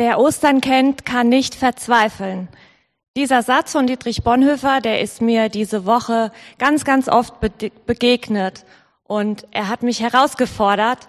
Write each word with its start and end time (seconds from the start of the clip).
Wer 0.00 0.18
Ostern 0.18 0.62
kennt, 0.62 1.04
kann 1.04 1.28
nicht 1.28 1.54
verzweifeln. 1.54 2.48
Dieser 3.18 3.42
Satz 3.42 3.72
von 3.72 3.86
Dietrich 3.86 4.22
Bonhoeffer, 4.22 4.80
der 4.80 5.02
ist 5.02 5.20
mir 5.20 5.50
diese 5.50 5.84
Woche 5.84 6.32
ganz, 6.56 6.86
ganz 6.86 7.06
oft 7.06 7.34
begegnet. 7.84 8.64
Und 9.04 9.46
er 9.50 9.68
hat 9.68 9.82
mich 9.82 10.00
herausgefordert, 10.00 11.06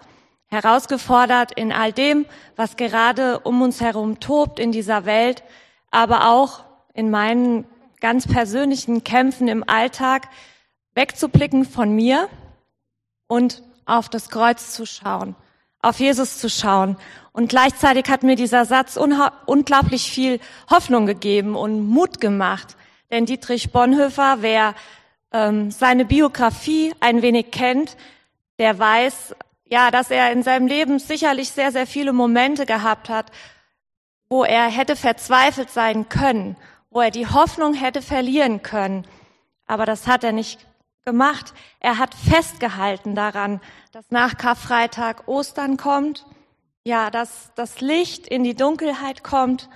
herausgefordert 0.48 1.54
in 1.54 1.72
all 1.72 1.94
dem, 1.94 2.26
was 2.58 2.76
gerade 2.76 3.40
um 3.40 3.62
uns 3.62 3.80
herum 3.80 4.20
tobt 4.20 4.60
in 4.60 4.74
dieser 4.74 5.06
Welt, 5.06 5.42
aber 5.90 6.28
auch 6.30 6.66
in 6.94 7.10
meinen 7.10 7.64
ganz 8.02 8.28
persönlichen 8.28 9.06
Kämpfen 9.06 9.48
im 9.48 9.64
Alltag, 9.70 10.28
wegzublicken 10.96 11.64
von 11.64 11.96
mir 11.96 12.28
und 13.28 13.64
auf 13.86 14.10
das 14.10 14.30
Kreuz 14.30 14.74
zu 14.74 14.86
schauen, 14.86 15.38
auf 15.82 16.00
Jesus 16.00 16.38
zu 16.38 16.50
schauen. 16.50 16.98
Und 17.34 17.50
gleichzeitig 17.50 18.06
hat 18.10 18.24
mir 18.24 18.36
dieser 18.36 18.66
Satz 18.66 18.98
unglaublich 18.98 20.12
viel 20.12 20.40
Hoffnung 20.70 21.06
gegeben 21.06 21.56
und 21.56 21.88
Mut 21.88 22.20
gemacht. 22.20 22.76
Denn 23.10 23.26
Dietrich 23.26 23.72
Bonhoeffer, 23.72 24.38
wer 24.40 24.76
ähm, 25.32 25.72
seine 25.72 26.06
Biografie 26.06 26.94
ein 27.00 27.22
wenig 27.22 27.52
kennt, 27.52 27.98
der 28.60 28.78
weiß, 28.78 29.36
ja, 29.66 29.92
dass 29.92 30.12
er 30.12 30.32
in 30.32 30.44
seinem 30.44 30.68
Leben 30.68 31.00
sicherlich 31.00 31.52
sehr, 31.52 31.72
sehr 31.72 31.88
viele 31.88 32.14
Momente 32.14 32.66
gehabt 32.66 33.10
hat, 33.10 33.32
wo 34.30 34.44
er 34.44 34.70
hätte 34.70 34.96
verzweifelt 34.96 35.70
sein 35.70 36.10
können, 36.10 36.58
wo 36.90 37.02
er 37.02 37.12
die 37.12 37.28
Hoffnung 37.28 37.74
hätte 37.74 38.02
verlieren 38.02 38.62
können. 38.62 39.06
Aber 39.68 39.86
das 39.86 40.08
hat 40.08 40.24
er 40.24 40.34
nicht 40.34 40.68
gemacht. 41.06 41.54
Er 41.80 41.98
hat 41.98 42.14
festgehalten 42.14 43.16
daran, 43.16 43.62
dass 43.92 44.06
nach 44.10 44.38
Karfreitag 44.38 45.28
Ostern 45.28 45.78
kommt, 45.78 46.26
ja, 46.84 47.10
dass 47.10 47.52
das 47.56 47.82
Licht 47.82 48.28
in 48.28 48.44
die 48.44 48.56
Dunkelheit 48.56 49.24
kommt, 49.24 49.70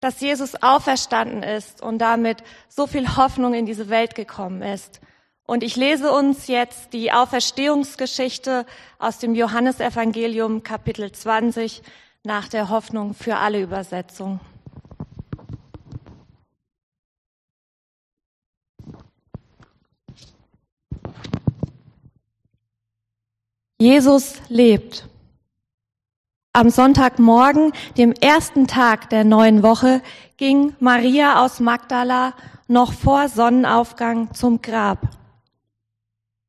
dass 0.00 0.20
Jesus 0.20 0.62
auferstanden 0.62 1.42
ist 1.42 1.82
und 1.82 1.98
damit 1.98 2.42
so 2.68 2.86
viel 2.86 3.16
Hoffnung 3.16 3.54
in 3.54 3.66
diese 3.66 3.88
Welt 3.88 4.14
gekommen 4.14 4.62
ist. 4.62 5.00
Und 5.44 5.62
ich 5.62 5.76
lese 5.76 6.12
uns 6.12 6.46
jetzt 6.46 6.92
die 6.92 7.12
Auferstehungsgeschichte 7.12 8.66
aus 8.98 9.18
dem 9.18 9.34
Johannesevangelium 9.34 10.62
Kapitel 10.62 11.10
20 11.10 11.82
nach 12.22 12.48
der 12.48 12.68
Hoffnung 12.68 13.14
für 13.14 13.36
alle 13.36 13.60
Übersetzung. 13.60 14.40
Jesus 23.80 24.34
lebt. 24.50 25.08
Am 26.52 26.68
Sonntagmorgen, 26.68 27.72
dem 27.96 28.12
ersten 28.12 28.66
Tag 28.66 29.08
der 29.08 29.24
neuen 29.24 29.62
Woche, 29.62 30.02
ging 30.36 30.74
Maria 30.80 31.42
aus 31.42 31.60
Magdala 31.60 32.34
noch 32.68 32.92
vor 32.92 33.30
Sonnenaufgang 33.30 34.34
zum 34.34 34.60
Grab. 34.60 35.08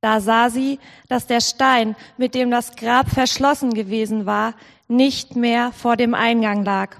Da 0.02 0.20
sah 0.20 0.50
sie, 0.50 0.78
dass 1.08 1.26
der 1.26 1.40
Stein, 1.40 1.96
mit 2.18 2.36
dem 2.36 2.52
das 2.52 2.76
Grab 2.76 3.10
verschlossen 3.10 3.73
gewesen 3.73 4.26
war, 4.26 4.54
nicht 4.90 5.38
mehr 5.38 5.72
vor 5.72 5.95
dem 5.95 6.14
Eingang 6.14 6.66
lag. 6.66 6.98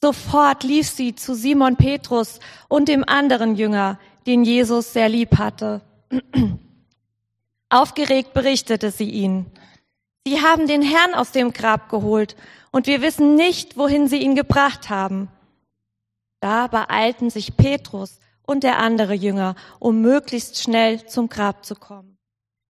Sofort 0.00 0.62
lief 0.62 0.88
sie 0.88 1.16
zu 1.16 1.34
Simon 1.34 1.74
Petrus 1.74 2.38
und 2.68 2.86
dem 2.86 3.02
anderen 3.04 3.56
Jünger, 3.56 3.98
den 4.28 4.44
Jesus 4.44 4.92
sehr 4.92 5.08
lieb 5.08 5.38
hatte. 5.38 5.80
Aufgeregt 7.68 8.32
berichtete 8.32 8.90
sie 8.90 9.10
ihnen. 9.10 9.50
Sie 10.26 10.40
haben 10.40 10.66
den 10.66 10.82
Herrn 10.82 11.14
aus 11.14 11.32
dem 11.32 11.52
Grab 11.52 11.88
geholt 11.88 12.36
und 12.72 12.86
wir 12.86 13.02
wissen 13.02 13.34
nicht, 13.34 13.76
wohin 13.76 14.08
sie 14.08 14.18
ihn 14.18 14.34
gebracht 14.34 14.90
haben. 14.90 15.28
Da 16.40 16.66
beeilten 16.66 17.30
sich 17.30 17.56
Petrus 17.56 18.18
und 18.46 18.62
der 18.62 18.78
andere 18.78 19.14
Jünger, 19.14 19.56
um 19.78 20.00
möglichst 20.00 20.62
schnell 20.62 21.06
zum 21.06 21.28
Grab 21.28 21.64
zu 21.64 21.74
kommen. 21.74 22.18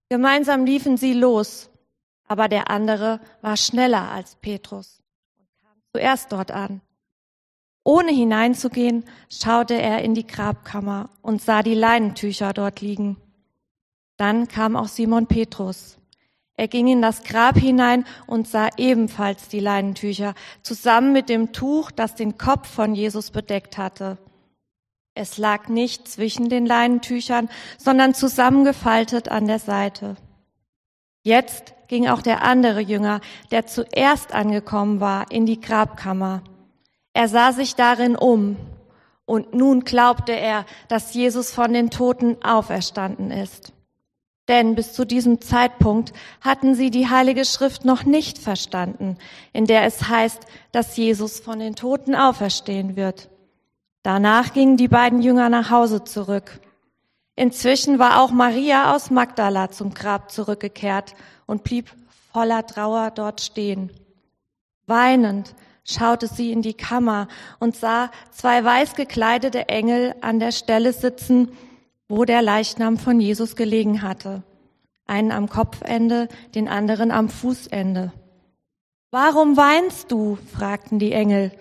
Gemeinsam 0.09 0.65
liefen 0.65 0.97
sie 0.97 1.13
los, 1.13 1.69
aber 2.27 2.47
der 2.47 2.69
andere 2.69 3.19
war 3.41 3.57
schneller 3.57 4.11
als 4.11 4.35
Petrus 4.35 5.03
und 5.37 5.47
kam 5.61 5.77
zuerst 5.93 6.31
dort 6.31 6.51
an. 6.51 6.81
Ohne 7.83 8.11
hineinzugehen, 8.11 9.05
schaute 9.29 9.75
er 9.75 10.01
in 10.01 10.13
die 10.13 10.27
Grabkammer 10.27 11.09
und 11.21 11.41
sah 11.41 11.63
die 11.63 11.75
Leinentücher 11.75 12.53
dort 12.53 12.81
liegen. 12.81 13.17
Dann 14.17 14.47
kam 14.47 14.75
auch 14.75 14.87
Simon 14.87 15.27
Petrus. 15.27 15.97
Er 16.55 16.67
ging 16.67 16.87
in 16.87 17.03
das 17.03 17.23
Grab 17.23 17.55
hinein 17.55 18.03
und 18.25 18.47
sah 18.47 18.69
ebenfalls 18.77 19.47
die 19.47 19.59
Leinentücher, 19.59 20.33
zusammen 20.63 21.13
mit 21.13 21.29
dem 21.29 21.53
Tuch, 21.53 21.91
das 21.91 22.15
den 22.15 22.39
Kopf 22.39 22.67
von 22.67 22.95
Jesus 22.95 23.29
bedeckt 23.29 23.77
hatte. 23.77 24.17
Es 25.13 25.37
lag 25.37 25.67
nicht 25.67 26.07
zwischen 26.07 26.49
den 26.49 26.65
Leinentüchern, 26.65 27.49
sondern 27.77 28.15
zusammengefaltet 28.15 29.29
an 29.29 29.47
der 29.47 29.59
Seite. 29.59 30.15
Jetzt 31.23 31.75
ging 31.87 32.07
auch 32.07 32.21
der 32.21 32.43
andere 32.43 32.81
Jünger, 32.81 33.21
der 33.51 33.67
zuerst 33.67 34.33
angekommen 34.33 34.99
war, 34.99 35.31
in 35.31 35.45
die 35.45 35.61
Grabkammer. 35.61 36.41
Er 37.13 37.27
sah 37.27 37.51
sich 37.51 37.75
darin 37.75 38.15
um, 38.15 38.57
und 39.25 39.53
nun 39.53 39.81
glaubte 39.81 40.31
er, 40.31 40.65
dass 40.87 41.13
Jesus 41.13 41.51
von 41.51 41.73
den 41.73 41.89
Toten 41.89 42.37
auferstanden 42.43 43.29
ist. 43.29 43.73
Denn 44.47 44.75
bis 44.75 44.93
zu 44.93 45.05
diesem 45.05 45.41
Zeitpunkt 45.41 46.13
hatten 46.41 46.73
sie 46.73 46.89
die 46.89 47.09
Heilige 47.09 47.43
Schrift 47.43 47.83
noch 47.83 48.03
nicht 48.03 48.37
verstanden, 48.37 49.17
in 49.51 49.65
der 49.65 49.83
es 49.83 50.07
heißt, 50.07 50.45
dass 50.71 50.95
Jesus 50.95 51.39
von 51.39 51.59
den 51.59 51.75
Toten 51.75 52.15
auferstehen 52.15 52.95
wird. 52.95 53.29
Danach 54.03 54.53
gingen 54.53 54.77
die 54.77 54.87
beiden 54.87 55.21
Jünger 55.21 55.49
nach 55.49 55.69
Hause 55.69 56.05
zurück. 56.05 56.61
Inzwischen 57.35 57.99
war 57.99 58.21
auch 58.21 58.31
Maria 58.31 58.95
aus 58.95 59.11
Magdala 59.11 59.69
zum 59.69 59.93
Grab 59.93 60.31
zurückgekehrt 60.31 61.13
und 61.45 61.63
blieb 61.63 61.91
voller 62.31 62.65
Trauer 62.65 63.11
dort 63.11 63.41
stehen. 63.41 63.91
Weinend 64.85 65.53
schaute 65.83 66.27
sie 66.27 66.51
in 66.51 66.61
die 66.61 66.73
Kammer 66.73 67.27
und 67.59 67.75
sah 67.75 68.11
zwei 68.31 68.63
weiß 68.63 68.95
gekleidete 68.95 69.67
Engel 69.67 70.15
an 70.21 70.39
der 70.39 70.51
Stelle 70.51 70.93
sitzen, 70.93 71.51
wo 72.09 72.25
der 72.25 72.41
Leichnam 72.41 72.97
von 72.97 73.19
Jesus 73.19 73.55
gelegen 73.55 74.01
hatte. 74.01 74.43
Einen 75.05 75.31
am 75.31 75.49
Kopfende, 75.49 76.27
den 76.55 76.67
anderen 76.67 77.11
am 77.11 77.29
Fußende. 77.29 78.11
Warum 79.11 79.55
weinst 79.55 80.11
du? 80.11 80.37
fragten 80.53 80.99
die 80.99 81.13
Engel. 81.13 81.51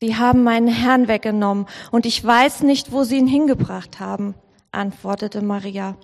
Sie 0.00 0.16
haben 0.16 0.42
meinen 0.42 0.68
Herrn 0.68 1.08
weggenommen 1.08 1.66
und 1.90 2.06
ich 2.06 2.22
weiß 2.22 2.62
nicht, 2.62 2.92
wo 2.92 3.04
sie 3.04 3.16
ihn 3.16 3.26
hingebracht 3.26 3.98
haben, 3.98 4.34
antwortete 4.70 5.42
Maria. 5.42 5.96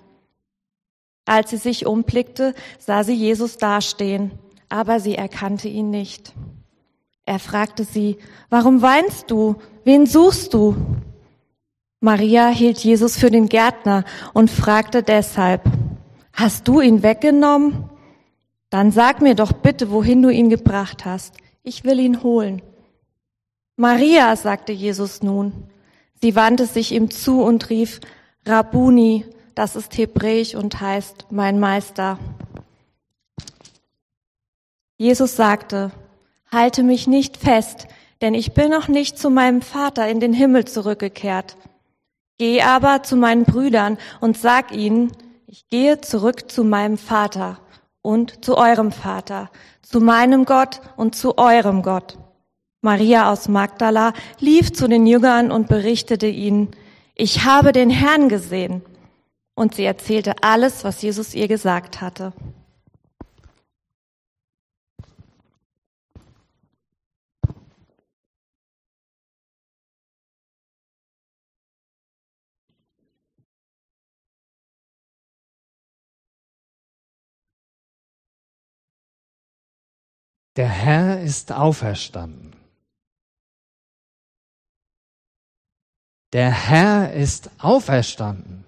Als 1.25 1.51
sie 1.51 1.57
sich 1.57 1.85
umblickte, 1.85 2.53
sah 2.79 3.03
sie 3.03 3.13
Jesus 3.13 3.57
dastehen, 3.57 4.31
aber 4.67 4.99
sie 4.99 5.15
erkannte 5.15 5.69
ihn 5.69 5.89
nicht. 5.89 6.33
Er 7.25 7.39
fragte 7.39 7.85
sie, 7.85 8.17
warum 8.49 8.81
weinst 8.81 9.31
du? 9.31 9.55
Wen 9.85 10.05
suchst 10.05 10.53
du? 10.53 10.75
Maria 12.03 12.49
hielt 12.49 12.79
Jesus 12.79 13.15
für 13.15 13.31
den 13.31 13.47
Gärtner 13.47 14.03
und 14.33 14.51
fragte 14.51 15.03
deshalb, 15.03 15.61
hast 16.33 16.67
du 16.67 16.81
ihn 16.81 17.01
weggenommen? 17.01 17.89
Dann 18.69 18.91
sag 18.91 19.21
mir 19.21 19.35
doch 19.35 19.53
bitte, 19.53 19.89
wohin 19.89 20.21
du 20.21 20.27
ihn 20.27 20.49
gebracht 20.49 21.05
hast. 21.05 21.37
Ich 21.63 21.85
will 21.85 22.01
ihn 22.01 22.21
holen. 22.21 22.61
Maria, 23.77 24.35
sagte 24.35 24.73
Jesus 24.73 25.23
nun. 25.23 25.53
Sie 26.21 26.35
wandte 26.35 26.65
sich 26.65 26.91
ihm 26.91 27.09
zu 27.09 27.41
und 27.41 27.69
rief, 27.69 28.01
Rabuni, 28.45 29.23
das 29.55 29.77
ist 29.77 29.97
hebräisch 29.97 30.55
und 30.55 30.81
heißt 30.81 31.27
mein 31.29 31.57
Meister. 31.57 32.19
Jesus 34.97 35.37
sagte, 35.37 35.93
halte 36.51 36.83
mich 36.83 37.07
nicht 37.07 37.37
fest, 37.37 37.87
denn 38.19 38.33
ich 38.33 38.53
bin 38.53 38.71
noch 38.71 38.89
nicht 38.89 39.17
zu 39.17 39.29
meinem 39.29 39.61
Vater 39.61 40.09
in 40.09 40.19
den 40.19 40.33
Himmel 40.33 40.65
zurückgekehrt. 40.65 41.55
Geh 42.37 42.61
aber 42.61 43.03
zu 43.03 43.15
meinen 43.15 43.45
Brüdern 43.45 43.97
und 44.21 44.37
sag 44.37 44.71
ihnen, 44.71 45.11
ich 45.45 45.67
gehe 45.67 46.01
zurück 46.01 46.49
zu 46.51 46.63
meinem 46.63 46.97
Vater 46.97 47.59
und 48.01 48.43
zu 48.43 48.57
eurem 48.57 48.91
Vater, 48.91 49.51
zu 49.81 50.01
meinem 50.01 50.45
Gott 50.45 50.81
und 50.97 51.15
zu 51.15 51.37
eurem 51.37 51.83
Gott. 51.83 52.17
Maria 52.81 53.31
aus 53.31 53.47
Magdala 53.47 54.13
lief 54.39 54.73
zu 54.73 54.87
den 54.87 55.05
Jüngern 55.05 55.51
und 55.51 55.67
berichtete 55.67 56.27
ihnen, 56.27 56.71
ich 57.15 57.45
habe 57.45 57.71
den 57.71 57.89
Herrn 57.89 58.29
gesehen. 58.29 58.81
Und 59.55 59.75
sie 59.75 59.85
erzählte 59.85 60.33
alles, 60.41 60.83
was 60.83 61.01
Jesus 61.01 61.35
ihr 61.35 61.47
gesagt 61.47 62.01
hatte. 62.01 62.33
Der 80.55 80.69
Herr 80.69 81.21
ist 81.21 81.51
auferstanden. 81.51 82.53
Der 86.33 86.51
Herr 86.51 87.13
ist 87.13 87.49
auferstanden. 87.59 88.63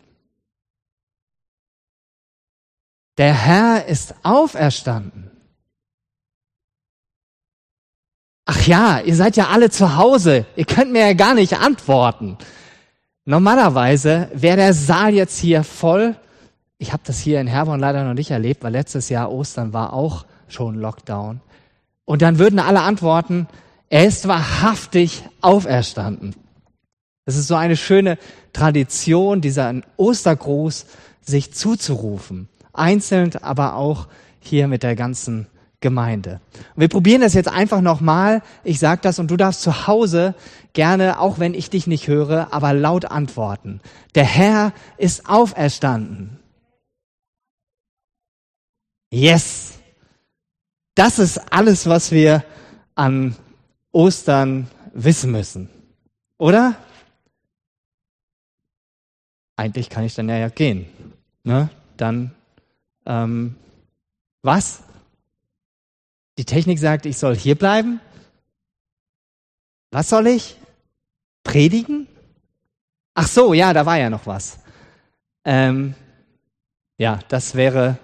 Der 3.18 3.34
Herr 3.34 3.86
ist 3.86 4.14
auferstanden. 4.24 5.32
Ach 8.46 8.68
ja, 8.68 9.00
ihr 9.00 9.16
seid 9.16 9.38
ja 9.38 9.48
alle 9.48 9.70
zu 9.70 9.96
Hause. 9.96 10.46
Ihr 10.56 10.66
könnt 10.66 10.92
mir 10.92 11.08
ja 11.08 11.14
gar 11.14 11.34
nicht 11.34 11.58
antworten. 11.58 12.38
Normalerweise 13.26 14.30
wäre 14.34 14.58
der 14.58 14.74
Saal 14.74 15.14
jetzt 15.14 15.40
hier 15.40 15.64
voll. 15.64 16.16
Ich 16.78 16.94
habe 16.94 17.02
das 17.06 17.20
hier 17.20 17.42
in 17.42 17.48
Herborn 17.48 17.80
leider 17.80 18.04
noch 18.04 18.14
nicht 18.14 18.30
erlebt, 18.30 18.64
weil 18.64 18.74
letztes 18.74 19.10
Jahr 19.10 19.32
Ostern 19.32 19.74
war 19.74 19.94
auch 19.94 20.26
schon 20.48 20.76
Lockdown. 20.76 21.42
Und 22.06 22.22
dann 22.22 22.40
würden 22.40 22.60
alle 22.60 22.82
antworten, 22.82 23.48
er 23.90 24.06
ist 24.06 24.28
wahrhaftig 24.28 25.24
auferstanden. 25.42 26.36
Es 27.26 27.36
ist 27.36 27.48
so 27.48 27.56
eine 27.56 27.76
schöne 27.76 28.18
Tradition, 28.54 29.42
dieser 29.42 29.74
Ostergruß 29.98 30.86
sich 31.22 31.54
zuzurufen. 31.54 32.48
Einzeln, 32.74 33.36
aber 33.42 33.76
auch 33.76 34.08
hier 34.40 34.68
mit 34.68 34.84
der 34.84 34.96
ganzen 34.96 35.48
Gemeinde. 35.82 36.40
Und 36.76 36.82
wir 36.82 36.88
probieren 36.88 37.22
das 37.22 37.34
jetzt 37.34 37.50
einfach 37.50 37.82
nochmal. 37.82 38.42
Ich 38.64 38.80
sage 38.80 39.02
das 39.02 39.20
und 39.20 39.32
du 39.32 39.38
darfst 39.38 39.62
zu 39.62 39.88
Hause 39.88 40.36
gerne, 40.74 41.20
auch 41.20 41.40
wenn 41.40 41.54
ich 41.54 41.70
dich 41.70 41.88
nicht 41.88 42.08
höre, 42.08 42.54
aber 42.54 42.74
laut 42.74 43.06
antworten. 43.06 43.82
Der 44.14 44.26
Herr 44.26 44.74
ist 44.98 45.28
auferstanden. 45.28 46.40
Yes! 49.12 49.74
Das 50.96 51.20
ist 51.20 51.38
alles, 51.52 51.88
was 51.88 52.12
wir 52.12 52.44
an 52.96 53.36
Ostern 53.92 54.68
wissen 54.94 55.32
müssen. 55.32 55.70
Oder? 56.38 56.76
Eigentlich 59.58 59.90
kann 59.90 60.06
ich 60.06 60.16
dann 60.16 60.30
ja 60.30 60.50
gehen. 60.50 60.86
Ne? 61.44 61.70
Dann, 61.98 62.34
ähm, 63.06 63.56
was? 64.42 64.84
Die 66.38 66.46
Technik 66.46 66.80
sagt, 66.80 67.06
ich 67.06 67.18
soll 67.18 67.36
hier 67.36 67.56
bleiben. 67.56 68.00
Was 69.92 70.10
soll 70.10 70.28
ich? 70.28 70.58
Predigen? 71.44 72.08
Ach 73.14 73.28
so, 73.28 73.54
ja, 73.54 73.74
da 73.74 73.86
war 73.86 73.98
ja 73.98 74.10
noch 74.10 74.28
was. 74.28 74.60
Ähm, 75.46 75.94
ja, 76.98 77.20
das 77.30 77.56
wäre 77.56 77.98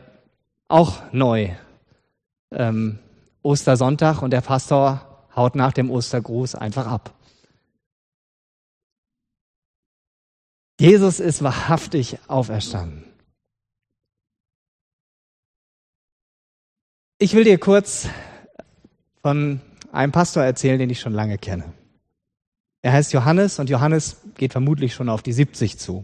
auch 0.68 1.02
neu. 1.12 1.54
Ähm, 2.52 3.00
Ostersonntag 3.44 4.22
und 4.22 4.32
der 4.32 4.42
Pastor 4.42 5.26
haut 5.36 5.56
nach 5.56 5.74
dem 5.74 5.90
Ostergruß 5.90 6.56
einfach 6.56 6.88
ab. 6.88 7.14
Jesus 10.80 11.20
ist 11.20 11.44
wahrhaftig 11.44 12.18
auferstanden. 12.28 13.04
Ich 17.20 17.36
will 17.36 17.44
dir 17.44 17.60
kurz 17.60 18.08
von 19.22 19.62
einem 19.92 20.12
Pastor 20.12 20.44
erzählen, 20.44 20.80
den 20.80 20.90
ich 20.90 21.00
schon 21.00 21.14
lange 21.14 21.38
kenne. 21.38 21.72
Er 22.82 22.94
heißt 22.94 23.14
Johannes 23.14 23.60
und 23.60 23.70
Johannes 23.70 24.22
geht 24.36 24.54
vermutlich 24.54 24.96
schon 24.96 25.08
auf 25.08 25.22
die 25.22 25.34
70 25.34 25.78
zu. 25.78 26.04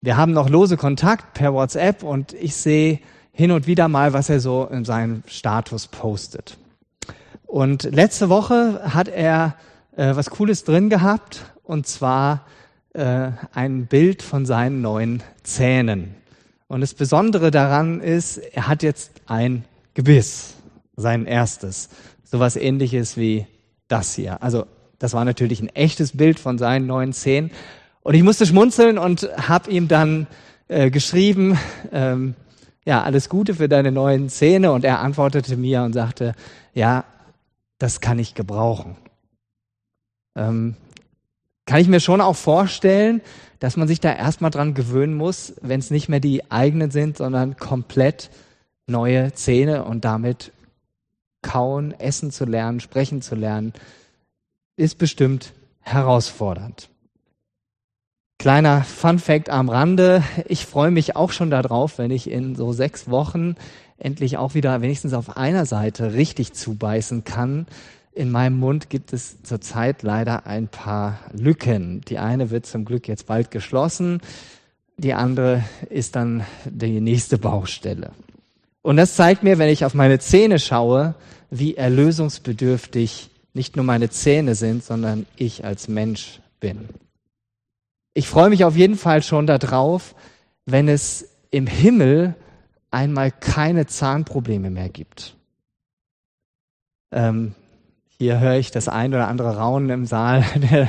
Wir 0.00 0.16
haben 0.16 0.32
noch 0.32 0.48
lose 0.48 0.78
Kontakt 0.78 1.34
per 1.34 1.52
WhatsApp 1.52 2.02
und 2.02 2.32
ich 2.32 2.56
sehe 2.56 3.00
hin 3.32 3.50
und 3.50 3.66
wieder 3.66 3.88
mal, 3.88 4.12
was 4.12 4.28
er 4.28 4.40
so 4.40 4.66
in 4.70 4.84
seinem 4.84 5.22
Status 5.26 5.88
postet. 5.88 6.56
Und 7.46 7.84
letzte 7.84 8.28
Woche 8.28 8.80
hat 8.94 9.08
er 9.08 9.56
äh, 9.96 10.14
was 10.14 10.30
Cooles 10.30 10.64
drin 10.64 10.90
gehabt 10.90 11.44
und 11.64 11.86
zwar 11.86 12.46
äh, 12.94 13.30
ein 13.52 13.86
Bild 13.86 14.22
von 14.22 14.46
seinen 14.46 14.82
neuen 14.82 15.22
Zähnen. 15.42 16.14
Und 16.68 16.80
das 16.80 16.94
Besondere 16.94 17.50
daran 17.50 18.00
ist, 18.00 18.38
er 18.38 18.68
hat 18.68 18.82
jetzt 18.82 19.12
ein 19.26 19.64
Gebiss, 19.94 20.54
sein 20.96 21.26
erstes. 21.26 21.90
Sowas 22.24 22.56
ähnliches 22.56 23.16
wie 23.16 23.46
das 23.88 24.14
hier. 24.14 24.42
Also 24.42 24.66
das 24.98 25.12
war 25.12 25.24
natürlich 25.24 25.60
ein 25.60 25.68
echtes 25.68 26.16
Bild 26.16 26.38
von 26.38 26.56
seinen 26.58 26.86
neuen 26.86 27.12
Zähnen. 27.12 27.50
Und 28.02 28.14
ich 28.14 28.22
musste 28.22 28.46
schmunzeln 28.46 28.98
und 28.98 29.28
habe 29.36 29.70
ihm 29.70 29.88
dann 29.88 30.26
äh, 30.68 30.90
geschrieben, 30.90 31.58
ähm, 31.92 32.34
ja, 32.84 33.02
alles 33.02 33.28
Gute 33.28 33.54
für 33.54 33.68
deine 33.68 33.92
neuen 33.92 34.28
Zähne. 34.28 34.72
Und 34.72 34.84
er 34.84 35.00
antwortete 35.00 35.56
mir 35.56 35.82
und 35.82 35.92
sagte, 35.92 36.34
ja, 36.74 37.04
das 37.78 38.00
kann 38.00 38.18
ich 38.18 38.34
gebrauchen. 38.34 38.96
Ähm, 40.36 40.76
kann 41.66 41.80
ich 41.80 41.88
mir 41.88 42.00
schon 42.00 42.20
auch 42.20 42.36
vorstellen, 42.36 43.20
dass 43.60 43.76
man 43.76 43.86
sich 43.86 44.00
da 44.00 44.12
erstmal 44.12 44.50
dran 44.50 44.74
gewöhnen 44.74 45.14
muss, 45.14 45.54
wenn 45.60 45.78
es 45.78 45.90
nicht 45.90 46.08
mehr 46.08 46.20
die 46.20 46.50
eigenen 46.50 46.90
sind, 46.90 47.16
sondern 47.16 47.56
komplett 47.56 48.30
neue 48.86 49.32
Zähne 49.34 49.84
und 49.84 50.04
damit 50.04 50.52
kauen, 51.42 51.92
essen 51.98 52.30
zu 52.30 52.44
lernen, 52.44 52.80
sprechen 52.80 53.22
zu 53.22 53.34
lernen, 53.34 53.72
ist 54.76 54.98
bestimmt 54.98 55.52
herausfordernd. 55.80 56.88
Kleiner 58.38 58.82
Fun 58.82 59.18
Fact 59.18 59.50
am 59.50 59.68
Rande. 59.68 60.22
Ich 60.48 60.66
freue 60.66 60.90
mich 60.90 61.14
auch 61.14 61.30
schon 61.30 61.50
darauf, 61.50 61.98
wenn 61.98 62.10
ich 62.10 62.28
in 62.28 62.56
so 62.56 62.72
sechs 62.72 63.08
Wochen 63.08 63.54
endlich 63.98 64.36
auch 64.36 64.54
wieder 64.54 64.82
wenigstens 64.82 65.12
auf 65.12 65.36
einer 65.36 65.64
Seite 65.64 66.14
richtig 66.14 66.52
zubeißen 66.52 67.24
kann. 67.24 67.66
In 68.14 68.30
meinem 68.30 68.58
Mund 68.58 68.90
gibt 68.90 69.12
es 69.12 69.42
zurzeit 69.42 70.02
leider 70.02 70.46
ein 70.46 70.68
paar 70.68 71.18
Lücken. 71.32 72.02
Die 72.08 72.18
eine 72.18 72.50
wird 72.50 72.66
zum 72.66 72.84
Glück 72.84 73.08
jetzt 73.08 73.26
bald 73.26 73.50
geschlossen. 73.50 74.20
Die 74.98 75.14
andere 75.14 75.64
ist 75.88 76.16
dann 76.16 76.44
die 76.64 77.00
nächste 77.00 77.38
Baustelle. 77.38 78.10
Und 78.82 78.96
das 78.96 79.14
zeigt 79.14 79.44
mir, 79.44 79.58
wenn 79.58 79.68
ich 79.68 79.84
auf 79.84 79.94
meine 79.94 80.18
Zähne 80.18 80.58
schaue, 80.58 81.14
wie 81.50 81.76
erlösungsbedürftig 81.76 83.30
nicht 83.54 83.76
nur 83.76 83.84
meine 83.84 84.10
Zähne 84.10 84.54
sind, 84.54 84.84
sondern 84.84 85.26
ich 85.36 85.64
als 85.64 85.88
Mensch 85.88 86.40
bin. 86.60 86.88
Ich 88.14 88.28
freue 88.28 88.50
mich 88.50 88.64
auf 88.64 88.76
jeden 88.76 88.96
Fall 88.96 89.22
schon 89.22 89.46
darauf, 89.46 90.14
wenn 90.66 90.88
es 90.88 91.28
im 91.50 91.66
Himmel 91.66 92.34
einmal 92.90 93.30
keine 93.30 93.86
Zahnprobleme 93.86 94.70
mehr 94.70 94.90
gibt. 94.90 95.36
Ähm, 97.10 97.54
hier 98.18 98.38
höre 98.38 98.56
ich 98.56 98.70
das 98.70 98.88
ein 98.88 99.14
oder 99.14 99.28
andere 99.28 99.56
Raunen 99.56 99.90
im 99.90 100.06
Saal, 100.06 100.44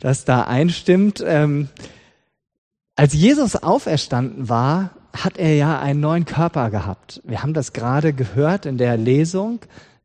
das 0.00 0.24
da 0.24 0.42
einstimmt. 0.42 1.24
Ähm, 1.26 1.68
als 2.94 3.14
Jesus 3.14 3.56
auferstanden 3.56 4.48
war, 4.48 4.90
hat 5.16 5.38
er 5.38 5.54
ja 5.54 5.80
einen 5.80 6.00
neuen 6.00 6.26
Körper 6.26 6.70
gehabt. 6.70 7.22
Wir 7.24 7.42
haben 7.42 7.54
das 7.54 7.72
gerade 7.72 8.12
gehört 8.12 8.66
in 8.66 8.76
der 8.76 8.96
Lesung, 8.96 9.60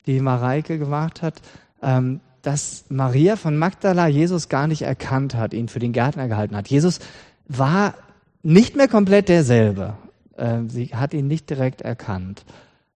die 0.06 0.22
Mareike 0.22 0.80
gemacht 0.80 1.22
hat, 1.22 1.42
ähm, 1.82 2.22
dass 2.46 2.86
Maria 2.90 3.38
von 3.38 3.58
Magdala 3.58 4.08
Jesus 4.08 4.50
gar 4.50 4.68
nicht 4.68 4.84
erkannt 4.84 5.34
hat, 5.34 5.54
ihn 5.54 5.68
für 5.68 5.80
den 5.80 5.94
Gärtner 5.94 6.28
gehalten 6.28 6.56
hat. 6.56 6.68
Jesus 6.68 7.00
war 7.48 7.96
nicht 8.44 8.76
mehr 8.76 8.88
komplett 8.88 9.30
derselbe. 9.30 9.96
Ähm, 10.38 10.70
sie 10.70 10.88
hat 10.88 11.14
ihn 11.14 11.28
nicht 11.28 11.50
direkt 11.50 11.82
erkannt. 11.82 12.46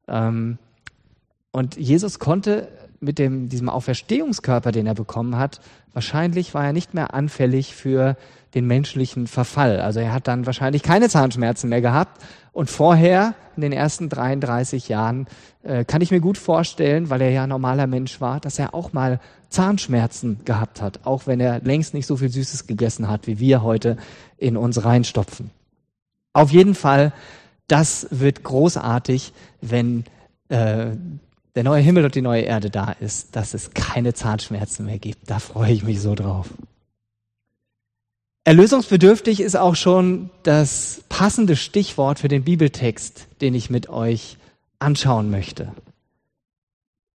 Ähm, 0.08 0.60
und 1.52 1.78
Jesus 1.78 2.20
konnte 2.20 2.68
mit 3.00 3.18
dem, 3.18 3.50
diesem 3.50 3.70
Auferstehungskörper, 3.70 4.72
den 4.72 4.86
er 4.86 4.94
bekommen 4.94 5.38
hat, 5.38 5.62
wahrscheinlich 5.94 6.54
war 6.54 6.66
er 6.66 6.74
nicht 6.74 6.94
mehr 6.94 7.14
anfällig 7.14 7.74
für 7.74 8.18
den 8.54 8.68
menschlichen 8.68 9.28
Verfall. 9.28 9.80
Also 9.80 10.00
er 10.00 10.14
hat 10.14 10.28
dann 10.28 10.46
wahrscheinlich 10.46 10.84
keine 10.84 11.10
Zahnschmerzen 11.10 11.70
mehr 11.70 11.82
gehabt. 11.82 12.22
Und 12.52 12.70
vorher, 12.70 13.36
in 13.56 13.62
den 13.62 13.72
ersten 13.72 14.10
33 14.10 14.90
Jahren, 14.90 15.28
äh, 15.64 15.86
kann 15.86 16.02
ich 16.02 16.12
mir 16.12 16.20
gut 16.20 16.38
vorstellen, 16.38 17.10
weil 17.10 17.22
er 17.22 17.30
ja 17.30 17.48
normaler 17.48 17.88
Mensch 17.88 18.20
war, 18.22 18.40
dass 18.40 18.60
er 18.60 18.74
auch 18.74 18.92
mal 18.92 19.20
Zahnschmerzen 19.50 20.40
gehabt 20.46 20.82
hat, 20.82 21.02
auch 21.06 21.28
wenn 21.28 21.40
er 21.40 21.60
längst 21.62 21.94
nicht 21.94 22.06
so 22.06 22.18
viel 22.18 22.30
Süßes 22.30 22.68
gegessen 22.68 23.08
hat, 23.08 23.28
wie 23.28 23.40
wir 23.40 23.64
heute 23.64 23.98
in 24.38 24.58
uns 24.58 24.84
reinstopfen. 24.84 25.50
Auf 26.34 26.52
jeden 26.52 26.76
Fall, 26.76 27.14
das 27.68 28.08
wird 28.12 28.44
großartig, 28.44 29.34
wenn 29.62 30.06
äh, 30.50 30.92
der 31.56 31.64
neue 31.64 31.82
Himmel 31.82 32.06
und 32.06 32.16
die 32.16 32.22
neue 32.22 32.44
Erde 32.44 32.70
da 32.70 32.92
ist, 32.92 33.36
dass 33.36 33.54
es 33.54 33.72
keine 33.74 34.14
Zahnschmerzen 34.14 34.86
mehr 34.86 35.00
gibt. 35.00 35.30
Da 35.30 35.40
freue 35.40 35.72
ich 35.72 35.84
mich 35.84 36.00
so 36.02 36.16
drauf. 36.16 36.50
Erlösungsbedürftig 38.46 39.42
ist 39.42 39.58
auch 39.58 39.76
schon 39.76 40.30
das 40.44 41.04
passende 41.10 41.56
Stichwort 41.56 42.20
für 42.20 42.30
den 42.30 42.44
Bibeltext, 42.44 43.28
den 43.42 43.54
ich 43.54 43.70
mit 43.70 43.90
euch 43.90 44.38
anschauen 44.80 45.30
möchte. 45.30 45.72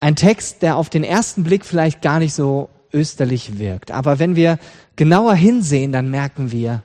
Ein 0.02 0.16
Text, 0.16 0.62
der 0.62 0.78
auf 0.78 0.90
den 0.90 1.04
ersten 1.04 1.44
Blick 1.44 1.64
vielleicht 1.64 2.02
gar 2.02 2.18
nicht 2.18 2.34
so 2.34 2.70
österlich 2.92 3.60
wirkt. 3.60 3.92
Aber 3.92 4.18
wenn 4.18 4.34
wir 4.34 4.58
genauer 4.96 5.34
hinsehen, 5.34 5.92
dann 5.92 6.10
merken 6.10 6.50
wir, 6.50 6.82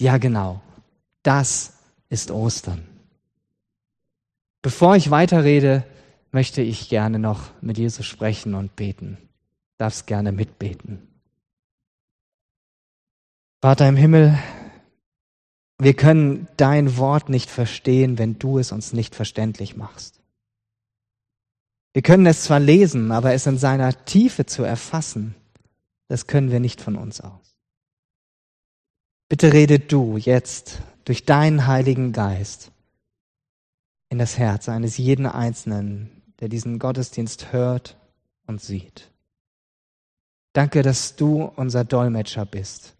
ja 0.00 0.16
genau, 0.16 0.62
das 1.22 1.74
ist 2.08 2.30
Ostern. 2.30 2.82
Bevor 4.62 4.96
ich 4.96 5.10
weiterrede, 5.10 5.84
möchte 6.32 6.62
ich 6.62 6.88
gerne 6.88 7.18
noch 7.18 7.50
mit 7.60 7.76
Jesus 7.76 8.06
sprechen 8.06 8.54
und 8.54 8.74
beten. 8.74 9.18
Darfst 9.76 10.06
gerne 10.06 10.32
mitbeten. 10.32 11.06
Vater 13.60 13.86
im 13.86 13.96
Himmel, 13.96 14.38
wir 15.78 15.92
können 15.92 16.48
dein 16.56 16.96
Wort 16.96 17.28
nicht 17.28 17.50
verstehen, 17.50 18.16
wenn 18.16 18.38
du 18.38 18.58
es 18.58 18.72
uns 18.72 18.94
nicht 18.94 19.14
verständlich 19.14 19.76
machst. 19.76 20.15
Wir 21.96 22.02
können 22.02 22.26
es 22.26 22.42
zwar 22.42 22.60
lesen, 22.60 23.10
aber 23.10 23.32
es 23.32 23.46
in 23.46 23.56
seiner 23.56 24.04
Tiefe 24.04 24.44
zu 24.44 24.62
erfassen, 24.62 25.34
das 26.08 26.26
können 26.26 26.50
wir 26.50 26.60
nicht 26.60 26.82
von 26.82 26.94
uns 26.94 27.22
aus. 27.22 27.56
Bitte 29.30 29.54
rede 29.54 29.78
du 29.78 30.18
jetzt 30.18 30.82
durch 31.06 31.24
deinen 31.24 31.66
Heiligen 31.66 32.12
Geist 32.12 32.70
in 34.10 34.18
das 34.18 34.36
Herz 34.36 34.68
eines 34.68 34.98
jeden 34.98 35.24
Einzelnen, 35.24 36.10
der 36.38 36.50
diesen 36.50 36.78
Gottesdienst 36.78 37.54
hört 37.54 37.96
und 38.46 38.60
sieht. 38.60 39.10
Danke, 40.52 40.82
dass 40.82 41.16
du 41.16 41.44
unser 41.44 41.84
Dolmetscher 41.84 42.44
bist, 42.44 42.94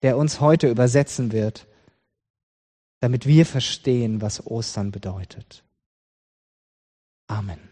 der 0.00 0.16
uns 0.16 0.40
heute 0.40 0.70
übersetzen 0.70 1.32
wird, 1.32 1.66
damit 3.00 3.26
wir 3.26 3.44
verstehen, 3.44 4.22
was 4.22 4.46
Ostern 4.46 4.90
bedeutet. 4.90 5.64
Amen. 7.26 7.71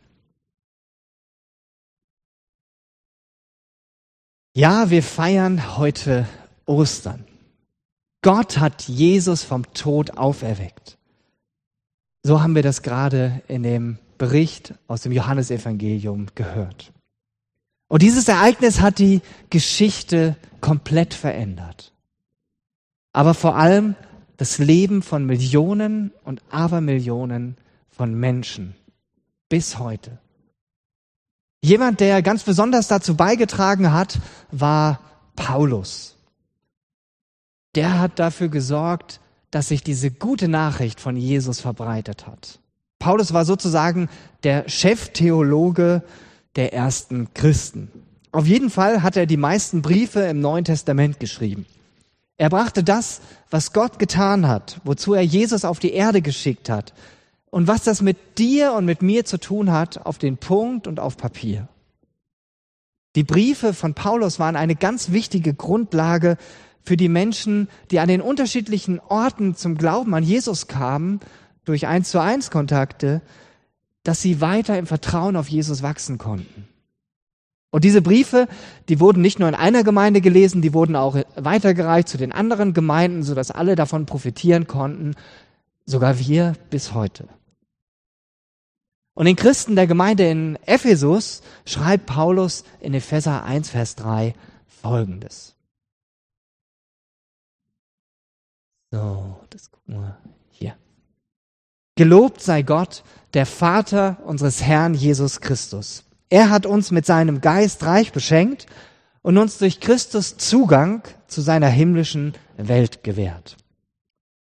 Ja, 4.60 4.90
wir 4.90 5.02
feiern 5.02 5.78
heute 5.78 6.28
Ostern. 6.66 7.24
Gott 8.20 8.58
hat 8.58 8.88
Jesus 8.88 9.42
vom 9.42 9.72
Tod 9.72 10.18
auferweckt. 10.18 10.98
So 12.22 12.42
haben 12.42 12.54
wir 12.54 12.62
das 12.62 12.82
gerade 12.82 13.40
in 13.48 13.62
dem 13.62 13.96
Bericht 14.18 14.74
aus 14.86 15.00
dem 15.00 15.12
Johannesevangelium 15.12 16.26
gehört. 16.34 16.92
Und 17.88 18.02
dieses 18.02 18.28
Ereignis 18.28 18.82
hat 18.82 18.98
die 18.98 19.22
Geschichte 19.48 20.36
komplett 20.60 21.14
verändert. 21.14 21.94
Aber 23.14 23.32
vor 23.32 23.56
allem 23.56 23.96
das 24.36 24.58
Leben 24.58 25.00
von 25.00 25.24
Millionen 25.24 26.12
und 26.22 26.42
Abermillionen 26.50 27.56
von 27.88 28.12
Menschen 28.12 28.74
bis 29.48 29.78
heute. 29.78 30.18
Jemand, 31.62 32.00
der 32.00 32.22
ganz 32.22 32.42
besonders 32.42 32.88
dazu 32.88 33.14
beigetragen 33.14 33.92
hat, 33.92 34.18
war 34.50 35.00
Paulus. 35.36 36.16
Der 37.74 37.98
hat 37.98 38.18
dafür 38.18 38.48
gesorgt, 38.48 39.20
dass 39.50 39.68
sich 39.68 39.82
diese 39.82 40.10
gute 40.10 40.48
Nachricht 40.48 41.00
von 41.00 41.16
Jesus 41.16 41.60
verbreitet 41.60 42.26
hat. 42.26 42.60
Paulus 42.98 43.32
war 43.32 43.44
sozusagen 43.44 44.08
der 44.42 44.68
Cheftheologe 44.68 46.02
der 46.56 46.72
ersten 46.72 47.32
Christen. 47.34 47.90
Auf 48.32 48.46
jeden 48.46 48.70
Fall 48.70 49.02
hat 49.02 49.16
er 49.16 49.26
die 49.26 49.36
meisten 49.36 49.82
Briefe 49.82 50.20
im 50.20 50.40
Neuen 50.40 50.64
Testament 50.64 51.20
geschrieben. 51.20 51.66
Er 52.38 52.48
brachte 52.48 52.82
das, 52.82 53.20
was 53.50 53.72
Gott 53.72 53.98
getan 53.98 54.48
hat, 54.48 54.80
wozu 54.84 55.14
er 55.14 55.22
Jesus 55.22 55.64
auf 55.64 55.78
die 55.78 55.92
Erde 55.92 56.22
geschickt 56.22 56.70
hat 56.70 56.94
und 57.50 57.66
was 57.66 57.82
das 57.82 58.00
mit 58.00 58.38
dir 58.38 58.72
und 58.72 58.84
mit 58.84 59.02
mir 59.02 59.24
zu 59.24 59.38
tun 59.38 59.70
hat, 59.72 60.06
auf 60.06 60.18
den 60.18 60.36
Punkt 60.36 60.86
und 60.86 61.00
auf 61.00 61.16
Papier. 61.16 61.68
Die 63.16 63.24
Briefe 63.24 63.74
von 63.74 63.94
Paulus 63.94 64.38
waren 64.38 64.54
eine 64.54 64.76
ganz 64.76 65.10
wichtige 65.10 65.52
Grundlage 65.52 66.36
für 66.82 66.96
die 66.96 67.08
Menschen, 67.08 67.68
die 67.90 67.98
an 67.98 68.08
den 68.08 68.20
unterschiedlichen 68.20 69.00
Orten 69.00 69.56
zum 69.56 69.76
Glauben 69.76 70.14
an 70.14 70.22
Jesus 70.22 70.68
kamen, 70.68 71.20
durch 71.64 71.86
eins 71.86 72.10
zu 72.10 72.20
eins 72.20 72.50
Kontakte, 72.50 73.20
dass 74.04 74.22
sie 74.22 74.40
weiter 74.40 74.78
im 74.78 74.86
Vertrauen 74.86 75.36
auf 75.36 75.48
Jesus 75.48 75.82
wachsen 75.82 76.18
konnten. 76.18 76.68
Und 77.70 77.84
diese 77.84 78.02
Briefe, 78.02 78.48
die 78.88 78.98
wurden 78.98 79.20
nicht 79.20 79.38
nur 79.38 79.48
in 79.48 79.54
einer 79.54 79.84
Gemeinde 79.84 80.20
gelesen, 80.20 80.62
die 80.62 80.74
wurden 80.74 80.96
auch 80.96 81.16
weitergereicht 81.36 82.08
zu 82.08 82.16
den 82.16 82.32
anderen 82.32 82.74
Gemeinden, 82.74 83.22
sodass 83.22 83.50
alle 83.50 83.76
davon 83.76 84.06
profitieren 84.06 84.66
konnten, 84.66 85.14
sogar 85.84 86.18
wir 86.18 86.54
bis 86.70 86.94
heute. 86.94 87.28
Und 89.20 89.26
den 89.26 89.36
Christen 89.36 89.76
der 89.76 89.86
Gemeinde 89.86 90.26
in 90.26 90.58
Ephesus 90.64 91.42
schreibt 91.66 92.06
Paulus 92.06 92.64
in 92.80 92.94
Epheser 92.94 93.44
1, 93.44 93.68
Vers 93.68 93.94
3 93.96 94.32
folgendes. 94.80 95.54
So, 98.90 99.36
das 99.50 99.70
gucken 99.70 99.96
wir 99.96 100.16
hier. 100.48 100.74
Gelobt 101.96 102.40
sei 102.40 102.62
Gott, 102.62 103.04
der 103.34 103.44
Vater 103.44 104.16
unseres 104.24 104.62
Herrn 104.62 104.94
Jesus 104.94 105.42
Christus. 105.42 106.04
Er 106.30 106.48
hat 106.48 106.64
uns 106.64 106.90
mit 106.90 107.04
seinem 107.04 107.42
Geist 107.42 107.84
reich 107.84 108.12
beschenkt 108.12 108.68
und 109.20 109.36
uns 109.36 109.58
durch 109.58 109.80
Christus 109.80 110.38
Zugang 110.38 111.02
zu 111.26 111.42
seiner 111.42 111.68
himmlischen 111.68 112.32
Welt 112.56 113.04
gewährt. 113.04 113.58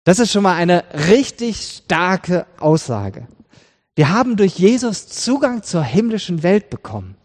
Das 0.04 0.20
ist 0.20 0.30
schon 0.30 0.44
mal 0.44 0.54
eine 0.54 0.84
richtig 1.08 1.56
starke 1.56 2.46
Aussage. 2.60 3.26
Wir 3.94 4.10
haben 4.10 4.36
durch 4.36 4.58
Jesus 4.58 5.06
Zugang 5.08 5.62
zur 5.62 5.82
himmlischen 5.82 6.42
Welt 6.42 6.70
bekommen. 6.70 7.16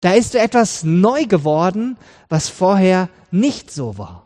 Da 0.00 0.12
ist 0.12 0.34
etwas 0.34 0.84
neu 0.84 1.24
geworden, 1.24 1.96
was 2.28 2.48
vorher 2.48 3.08
nicht 3.32 3.70
so 3.70 3.98
war. 3.98 4.24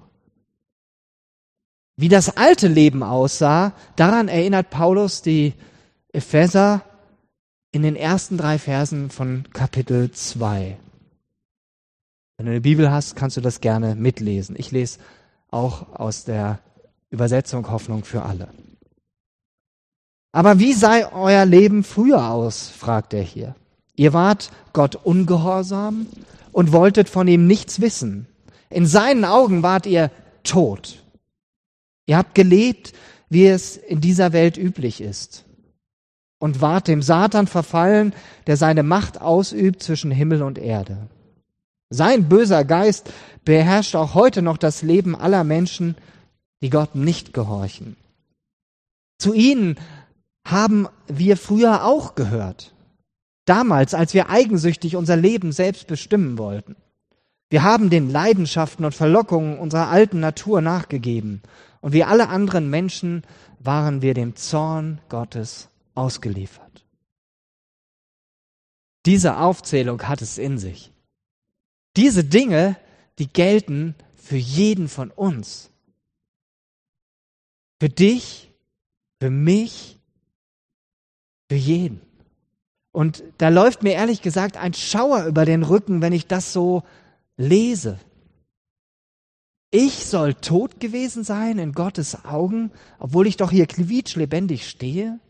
Wie 1.96 2.08
das 2.08 2.36
alte 2.36 2.68
Leben 2.68 3.02
aussah, 3.02 3.72
daran 3.96 4.28
erinnert 4.28 4.70
Paulus 4.70 5.22
die 5.22 5.54
Epheser 6.12 6.82
in 7.70 7.82
den 7.82 7.96
ersten 7.96 8.36
drei 8.36 8.58
Versen 8.58 9.08
von 9.10 9.44
Kapitel 9.52 10.10
2. 10.10 10.76
Wenn 12.36 12.46
du 12.46 12.52
eine 12.52 12.60
Bibel 12.60 12.90
hast, 12.90 13.16
kannst 13.16 13.36
du 13.38 13.40
das 13.40 13.60
gerne 13.60 13.94
mitlesen. 13.94 14.56
Ich 14.58 14.72
lese 14.72 14.98
auch 15.50 15.94
aus 15.94 16.24
der 16.24 16.58
Übersetzung 17.10 17.70
Hoffnung 17.70 18.04
für 18.04 18.22
alle. 18.22 18.48
Aber 20.32 20.58
wie 20.58 20.72
sei 20.72 21.10
euer 21.12 21.44
Leben 21.44 21.84
früher 21.84 22.30
aus? 22.30 22.68
fragt 22.68 23.12
er 23.12 23.22
hier. 23.22 23.54
Ihr 23.94 24.14
wart 24.14 24.50
Gott 24.72 24.96
ungehorsam 24.96 26.06
und 26.50 26.72
wolltet 26.72 27.10
von 27.10 27.28
ihm 27.28 27.46
nichts 27.46 27.80
wissen. 27.80 28.26
In 28.70 28.86
seinen 28.86 29.26
Augen 29.26 29.62
wart 29.62 29.84
ihr 29.86 30.10
tot. 30.42 31.02
Ihr 32.06 32.16
habt 32.16 32.34
gelebt, 32.34 32.94
wie 33.28 33.46
es 33.46 33.76
in 33.76 34.00
dieser 34.00 34.32
Welt 34.32 34.56
üblich 34.56 35.00
ist. 35.00 35.44
Und 36.38 36.60
wart 36.60 36.88
dem 36.88 37.02
Satan 37.02 37.46
verfallen, 37.46 38.14
der 38.46 38.56
seine 38.56 38.82
Macht 38.82 39.20
ausübt 39.20 39.82
zwischen 39.82 40.10
Himmel 40.10 40.42
und 40.42 40.58
Erde. 40.58 41.08
Sein 41.90 42.28
böser 42.28 42.64
Geist 42.64 43.12
beherrscht 43.44 43.94
auch 43.94 44.14
heute 44.14 44.40
noch 44.40 44.56
das 44.56 44.82
Leben 44.82 45.14
aller 45.14 45.44
Menschen, 45.44 45.94
die 46.62 46.70
Gott 46.70 46.94
nicht 46.94 47.34
gehorchen. 47.34 47.96
Zu 49.18 49.34
ihnen 49.34 49.76
haben 50.44 50.88
wir 51.06 51.36
früher 51.36 51.84
auch 51.84 52.14
gehört. 52.14 52.74
Damals, 53.44 53.94
als 53.94 54.14
wir 54.14 54.28
eigensüchtig 54.28 54.96
unser 54.96 55.16
Leben 55.16 55.52
selbst 55.52 55.86
bestimmen 55.86 56.38
wollten. 56.38 56.76
Wir 57.50 57.62
haben 57.64 57.90
den 57.90 58.08
Leidenschaften 58.08 58.84
und 58.84 58.94
Verlockungen 58.94 59.58
unserer 59.58 59.88
alten 59.88 60.20
Natur 60.20 60.60
nachgegeben 60.60 61.42
und 61.80 61.92
wie 61.92 62.04
alle 62.04 62.28
anderen 62.28 62.70
Menschen 62.70 63.24
waren 63.58 64.00
wir 64.00 64.14
dem 64.14 64.36
Zorn 64.36 65.00
Gottes 65.08 65.68
ausgeliefert. 65.94 66.86
Diese 69.04 69.36
Aufzählung 69.38 70.02
hat 70.04 70.22
es 70.22 70.38
in 70.38 70.58
sich. 70.58 70.92
Diese 71.96 72.24
Dinge, 72.24 72.76
die 73.18 73.26
gelten 73.26 73.94
für 74.16 74.36
jeden 74.36 74.88
von 74.88 75.10
uns. 75.10 75.70
Für 77.80 77.88
dich, 77.88 78.52
für 79.20 79.30
mich, 79.30 79.98
für 81.52 81.58
jeden. 81.58 82.00
Und 82.92 83.22
da 83.36 83.50
läuft 83.50 83.82
mir 83.82 83.92
ehrlich 83.92 84.22
gesagt 84.22 84.56
ein 84.56 84.72
Schauer 84.72 85.26
über 85.26 85.44
den 85.44 85.64
Rücken, 85.64 86.00
wenn 86.00 86.14
ich 86.14 86.26
das 86.26 86.54
so 86.54 86.82
lese. 87.36 88.00
Ich 89.70 90.06
soll 90.06 90.32
tot 90.32 90.80
gewesen 90.80 91.24
sein 91.24 91.58
in 91.58 91.72
Gottes 91.72 92.24
Augen, 92.24 92.70
obwohl 92.98 93.26
ich 93.26 93.36
doch 93.36 93.50
hier 93.50 93.66
quietschlebendig 93.66 94.66
stehe? 94.66 95.20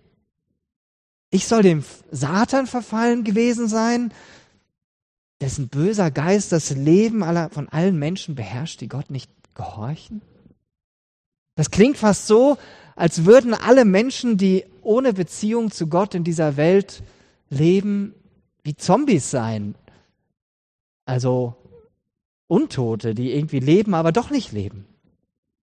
Ich 1.31 1.49
soll 1.49 1.63
dem 1.63 1.85
Satan 2.13 2.69
verfallen 2.69 3.25
gewesen 3.25 3.67
sein, 3.67 4.15
dessen 5.41 5.71
böser 5.71 6.13
Geist 6.13 6.53
das 6.53 6.71
Leben 6.71 7.25
aller, 7.25 7.51
von 7.51 7.69
allen 7.69 7.99
Menschen 7.99 8.37
beherrscht, 8.37 8.81
die 8.81 8.89
Gott 8.89 9.11
nicht 9.11 9.29
gehorchen? 9.55 10.23
Das 11.57 11.73
klingt 11.73 11.97
fast 11.97 12.29
so, 12.29 12.59
als 13.03 13.25
würden 13.25 13.53
alle 13.53 13.85
Menschen, 13.85 14.37
die 14.37 14.65
ohne 14.81 15.13
Beziehung 15.13 15.73
zu 15.73 15.89
Gott 15.89 16.15
in 16.15 16.23
dieser 16.23 16.57
Welt 16.57 17.03
leben, 17.51 18.15
wie 18.63 18.77
Zombies 18.77 19.29
sein. 19.29 19.75
Also 21.05 21.57
Untote, 22.47 23.17
die 23.17 23.33
irgendwie 23.33 23.59
leben, 23.59 23.95
aber 23.95 24.13
doch 24.13 24.31
nicht 24.31 24.53
leben. 24.53 24.87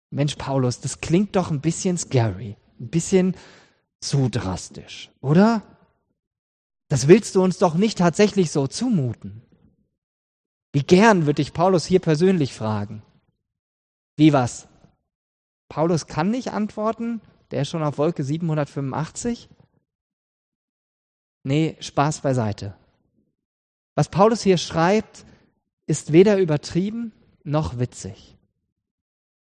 Mensch, 0.10 0.38
Paulus, 0.38 0.80
das 0.80 1.02
klingt 1.02 1.36
doch 1.36 1.52
ein 1.52 1.62
bisschen 1.62 2.00
scary, 2.00 2.58
ein 2.80 2.88
bisschen 2.88 3.36
zu 4.00 4.30
drastisch, 4.30 5.12
oder? 5.22 5.62
Das 6.88 7.08
willst 7.08 7.36
du 7.36 7.44
uns 7.44 7.60
doch 7.60 7.76
nicht 7.76 8.00
tatsächlich 8.00 8.50
so 8.50 8.66
zumuten. 8.66 9.44
Wie 10.74 10.82
gern 10.82 11.28
würde 11.28 11.44
ich 11.44 11.54
Paulus 11.54 11.86
hier 11.86 12.00
persönlich 12.00 12.56
fragen. 12.56 13.04
Wie 14.18 14.34
was? 14.34 14.69
Paulus 15.70 16.08
kann 16.08 16.32
nicht 16.32 16.52
antworten, 16.52 17.22
der 17.52 17.62
ist 17.62 17.70
schon 17.70 17.84
auf 17.84 17.98
Wolke 17.98 18.24
785. 18.24 19.50
Nee, 21.44 21.78
Spaß 21.80 22.22
beiseite. 22.22 22.76
Was 23.96 24.10
Paulus 24.10 24.42
hier 24.42 24.58
schreibt, 24.58 25.26
ist 25.86 26.12
weder 26.12 26.38
übertrieben 26.38 27.12
noch 27.44 27.80
witzig. 27.80 28.36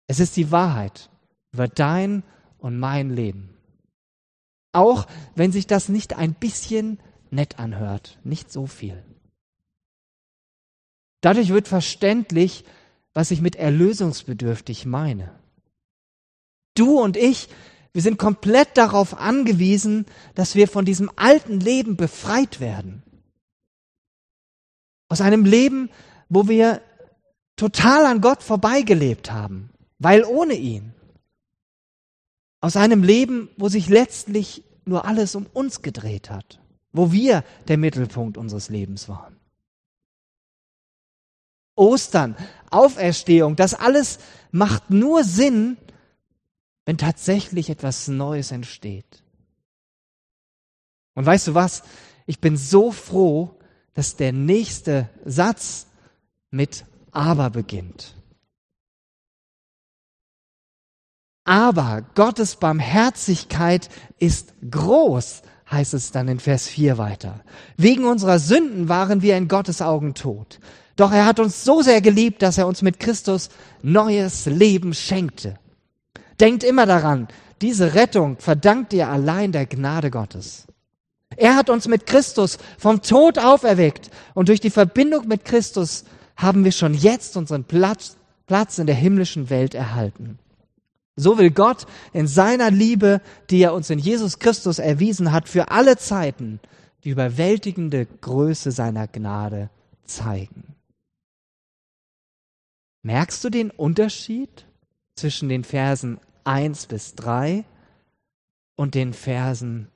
Es 0.08 0.20
ist 0.20 0.38
die 0.38 0.52
Wahrheit 0.52 1.10
über 1.52 1.68
dein 1.68 2.24
und 2.58 2.78
mein 2.80 3.10
Leben. 3.10 3.58
Auch 4.74 5.08
wenn 5.36 5.52
sich 5.52 5.68
das 5.68 5.90
nicht 5.90 6.16
ein 6.16 6.34
bisschen 6.34 7.00
nett 7.30 7.60
anhört, 7.60 8.20
nicht 8.24 8.52
so 8.52 8.68
viel. 8.68 9.04
Dadurch 11.22 11.50
wird 11.50 11.68
verständlich, 11.68 12.66
was 13.14 13.32
ich 13.32 13.42
mit 13.42 13.56
erlösungsbedürftig 13.56 14.86
meine. 14.86 15.41
Du 16.82 17.00
und 17.00 17.16
ich, 17.16 17.48
wir 17.94 18.02
sind 18.02 18.18
komplett 18.18 18.76
darauf 18.76 19.20
angewiesen, 19.20 20.08
dass 20.34 20.56
wir 20.56 20.68
von 20.68 20.84
diesem 20.84 21.12
alten 21.16 21.60
Leben 21.60 21.96
befreit 21.96 22.60
werden. 22.60 23.04
Aus 25.08 25.22
einem 25.22 25.46
Leben, 25.46 25.92
wo 26.28 26.48
wir 26.48 26.82
total 27.56 28.08
an 28.08 28.20
Gott 28.20 28.42
vorbeigelebt 28.42 29.32
haben, 29.32 29.70
weil 30.00 30.24
ohne 30.24 30.56
ihn. 30.56 30.96
Aus 32.62 32.76
einem 32.78 33.04
Leben, 33.04 33.50
wo 33.58 33.70
sich 33.70 33.88
letztlich 33.88 34.64
nur 34.84 35.06
alles 35.06 35.36
um 35.36 35.46
uns 35.54 35.84
gedreht 35.84 36.32
hat, 36.32 36.60
wo 36.94 37.12
wir 37.12 37.44
der 37.68 37.78
Mittelpunkt 37.78 38.40
unseres 38.40 38.70
Lebens 38.70 39.08
waren. 39.08 39.38
Ostern, 41.76 42.36
Auferstehung, 42.72 43.56
das 43.56 43.76
alles 43.76 44.18
macht 44.52 44.90
nur 44.90 45.24
Sinn, 45.24 45.78
wenn 46.86 46.98
tatsächlich 46.98 47.70
etwas 47.70 48.08
Neues 48.08 48.52
entsteht. 48.52 49.24
Und 51.14 51.26
weißt 51.26 51.48
du 51.48 51.54
was? 51.54 51.84
Ich 52.26 52.40
bin 52.40 52.58
so 52.58 52.92
froh, 52.92 53.60
dass 53.94 54.16
der 54.16 54.32
nächste 54.32 55.10
Satz 55.26 55.88
mit 56.50 56.86
aber 57.12 57.50
beginnt. 57.50 58.16
Aber 61.44 62.06
Gottes 62.16 62.56
Barmherzigkeit 62.56 63.90
ist 64.20 64.54
groß, 64.70 65.42
heißt 65.70 65.94
es 65.94 66.12
dann 66.12 66.28
in 66.28 66.40
Vers 66.40 66.68
4 66.68 66.98
weiter. 66.98 67.44
Wegen 67.78 68.06
unserer 68.06 68.40
Sünden 68.40 68.90
waren 68.90 69.22
wir 69.22 69.36
in 69.36 69.48
Gottes 69.48 69.82
Augen 69.82 70.14
tot. 70.14 70.60
Doch 70.96 71.12
er 71.12 71.26
hat 71.26 71.40
uns 71.40 71.64
so 71.64 71.82
sehr 71.82 72.02
geliebt, 72.02 72.42
dass 72.42 72.58
er 72.58 72.68
uns 72.68 72.82
mit 72.82 73.00
Christus 73.00 73.50
neues 73.82 74.46
Leben 74.46 74.94
schenkte. 74.94 75.58
Denkt 76.42 76.64
immer 76.64 76.88
daran, 76.88 77.28
diese 77.62 77.94
Rettung 77.94 78.38
verdankt 78.40 78.94
ihr 78.94 79.08
allein 79.08 79.52
der 79.52 79.68
Gnade 79.68 80.10
Gottes. 80.10 80.66
Er 81.38 81.56
hat 81.56 81.70
uns 81.70 81.88
mit 81.88 82.08
Christus 82.08 82.58
vom 82.80 83.04
Tod 83.04 83.38
auferweckt 83.38 84.10
und 84.34 84.50
durch 84.50 84.60
die 84.60 84.72
Verbindung 84.72 85.28
mit 85.28 85.46
Christus 85.46 86.04
haben 86.36 86.66
wir 86.66 86.72
schon 86.72 86.96
jetzt 86.96 87.38
unseren 87.38 87.64
Platz, 87.64 88.18
Platz 88.48 88.80
in 88.80 88.88
der 88.88 88.96
himmlischen 88.96 89.52
Welt 89.52 89.76
erhalten. 89.76 90.40
So 91.16 91.38
will 91.38 91.52
Gott 91.52 91.86
in 92.12 92.26
seiner 92.26 92.72
Liebe, 92.72 93.22
die 93.52 93.62
er 93.62 93.76
uns 93.76 93.92
in 93.92 94.00
Jesus 94.00 94.40
Christus 94.40 94.80
erwiesen 94.80 95.32
hat, 95.32 95.48
für 95.48 95.70
alle 95.70 95.98
Zeiten 95.98 96.60
die 97.04 97.12
überwältigende 97.12 98.08
Größe 98.08 98.72
seiner 98.72 99.08
Gnade 99.08 99.70
zeigen. 100.06 100.76
Merkst 103.04 103.44
du 103.44 103.52
den 103.52 103.70
Unterschied 103.70 104.66
zwischen 105.16 105.48
den 105.48 105.64
Versen 105.64 106.20
1 106.44 106.88
bis 106.88 107.16
3 107.16 107.66
und 108.76 108.96
den 108.96 109.14
Versen 109.14 109.88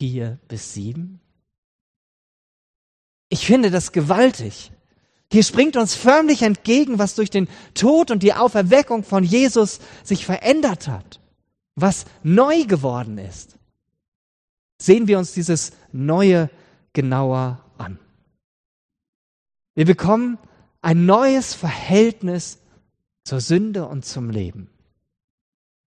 4 0.00 0.38
bis 0.48 0.74
7? 0.74 1.20
Ich 3.28 3.46
finde 3.46 3.70
das 3.70 3.92
gewaltig. 3.92 4.72
Hier 5.32 5.42
springt 5.42 5.76
uns 5.76 5.94
förmlich 5.94 6.42
entgegen, 6.42 6.98
was 6.98 7.14
durch 7.14 7.30
den 7.30 7.48
Tod 7.72 8.10
und 8.10 8.22
die 8.22 8.34
Auferweckung 8.34 9.04
von 9.04 9.24
Jesus 9.24 9.80
sich 10.04 10.26
verändert 10.26 10.88
hat, 10.88 11.20
was 11.74 12.04
neu 12.22 12.64
geworden 12.64 13.16
ist. 13.16 13.56
Sehen 14.78 15.06
wir 15.08 15.18
uns 15.18 15.32
dieses 15.32 15.72
Neue 15.92 16.50
genauer 16.92 17.64
an. 17.78 17.98
Wir 19.74 19.86
bekommen 19.86 20.38
ein 20.82 21.06
neues 21.06 21.54
Verhältnis 21.54 22.58
zur 23.24 23.40
Sünde 23.40 23.86
und 23.86 24.04
zum 24.04 24.28
Leben. 24.28 24.68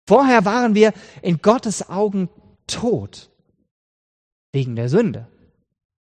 Vorher 0.07 0.45
waren 0.45 0.75
wir 0.75 0.93
in 1.23 1.39
Gottes 1.39 1.89
Augen 1.89 2.29
tot 2.67 3.31
wegen 4.53 4.77
der 4.77 4.89
Sünde. 4.89 5.29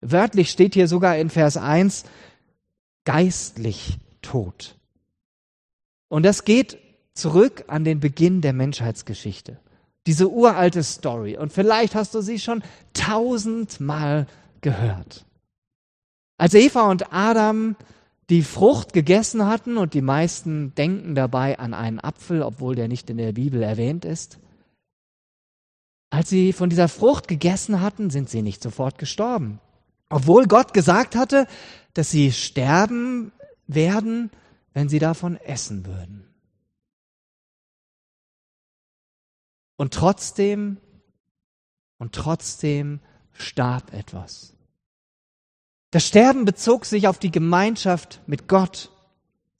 Wörtlich 0.02 0.50
steht 0.50 0.74
hier 0.74 0.88
sogar 0.88 1.18
in 1.18 1.30
Vers 1.30 1.58
1, 1.58 2.06
geistlich 3.06 3.98
tot. 4.22 4.76
Und 6.10 6.24
das 6.24 6.44
geht 6.44 6.78
zurück 7.14 7.66
an 7.68 7.84
den 7.84 8.00
Beginn 8.00 8.42
der 8.42 8.54
Menschheitsgeschichte. 8.54 9.60
Diese 10.08 10.30
uralte 10.30 10.84
Story. 10.84 11.38
Und 11.38 11.54
vielleicht 11.54 11.94
hast 11.94 12.16
du 12.16 12.22
sie 12.22 12.40
schon 12.40 12.64
tausendmal 12.94 14.28
gehört. 14.62 15.26
Als 16.38 16.56
Eva 16.56 16.90
und 16.90 17.14
Adam 17.14 17.76
die 18.32 18.44
Frucht 18.44 18.94
gegessen 18.94 19.46
hatten, 19.46 19.76
und 19.78 19.94
die 19.94 20.02
meisten 20.02 20.74
denken 20.74 21.16
dabei 21.16 21.60
an 21.60 21.74
einen 21.74 22.00
Apfel, 22.00 22.42
obwohl 22.42 22.76
der 22.76 22.88
nicht 22.88 23.10
in 23.10 23.18
der 23.18 23.34
Bibel 23.34 23.62
erwähnt 23.62 24.06
ist, 24.06 24.40
als 26.10 26.30
sie 26.30 26.54
von 26.54 26.70
dieser 26.70 26.88
Frucht 26.88 27.28
gegessen 27.28 27.82
hatten, 27.82 28.10
sind 28.10 28.30
sie 28.30 28.42
nicht 28.42 28.64
sofort 28.64 28.98
gestorben. 28.98 29.60
Obwohl 30.10 30.48
Gott 30.48 30.74
gesagt 30.74 31.16
hatte, 31.16 31.46
dass 31.94 32.10
sie 32.10 32.32
sterben 32.32 33.34
werden, 33.68 34.32
wenn 34.74 34.88
sie 34.88 35.00
davon 35.00 35.36
essen 35.36 35.86
würden. 35.86 36.26
Und 39.76 39.94
trotzdem, 39.94 40.78
und 41.98 42.14
trotzdem 42.14 43.02
starb 43.34 43.94
etwas. 43.94 44.54
Das 45.92 46.08
Sterben 46.08 46.46
bezog 46.46 46.86
sich 46.86 47.08
auf 47.08 47.20
die 47.20 47.32
Gemeinschaft 47.32 48.22
mit 48.26 48.48
Gott. 48.48 48.92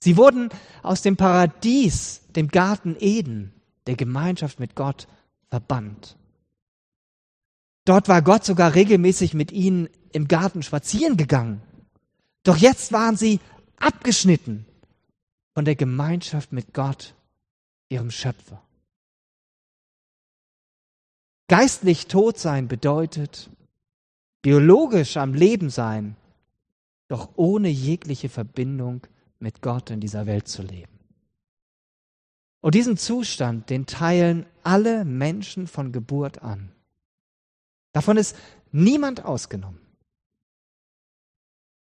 Sie 0.00 0.16
wurden 0.16 0.48
aus 0.82 1.02
dem 1.02 1.16
Paradies, 1.16 2.22
dem 2.34 2.48
Garten 2.48 2.96
Eden, 2.98 3.52
der 3.86 3.96
Gemeinschaft 3.96 4.58
mit 4.58 4.74
Gott 4.74 5.06
verbannt. 5.50 6.16
Dort 7.84 8.08
war 8.08 8.22
Gott 8.22 8.44
sogar 8.44 8.74
regelmäßig 8.74 9.34
mit 9.34 9.52
ihnen 9.52 9.88
im 10.12 10.26
Garten 10.26 10.62
spazieren 10.62 11.16
gegangen. 11.16 11.62
Doch 12.44 12.56
jetzt 12.56 12.92
waren 12.92 13.16
sie 13.16 13.40
abgeschnitten 13.78 14.64
von 15.54 15.64
der 15.64 15.76
Gemeinschaft 15.76 16.52
mit 16.52 16.72
Gott, 16.72 17.14
ihrem 17.88 18.10
Schöpfer. 18.10 18.62
Geistlich 21.48 22.06
tot 22.06 22.38
sein 22.38 22.68
bedeutet 22.68 23.50
biologisch 24.40 25.18
am 25.18 25.34
Leben 25.34 25.70
sein, 25.70 26.16
doch 27.12 27.28
ohne 27.36 27.68
jegliche 27.68 28.30
Verbindung 28.30 29.06
mit 29.38 29.60
Gott 29.60 29.90
in 29.90 30.00
dieser 30.00 30.24
Welt 30.26 30.48
zu 30.48 30.62
leben. 30.62 30.98
Und 32.62 32.74
diesen 32.74 32.96
Zustand, 32.96 33.68
den 33.68 33.84
teilen 33.86 34.46
alle 34.62 35.04
Menschen 35.04 35.66
von 35.66 35.92
Geburt 35.92 36.42
an. 36.42 36.72
Davon 37.92 38.16
ist 38.16 38.34
niemand 38.70 39.26
ausgenommen. 39.26 39.80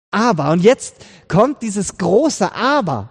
Aber, 0.10 0.52
und 0.52 0.64
jetzt 0.64 1.06
kommt 1.28 1.62
dieses 1.62 1.98
große 1.98 2.54
Aber. 2.56 3.10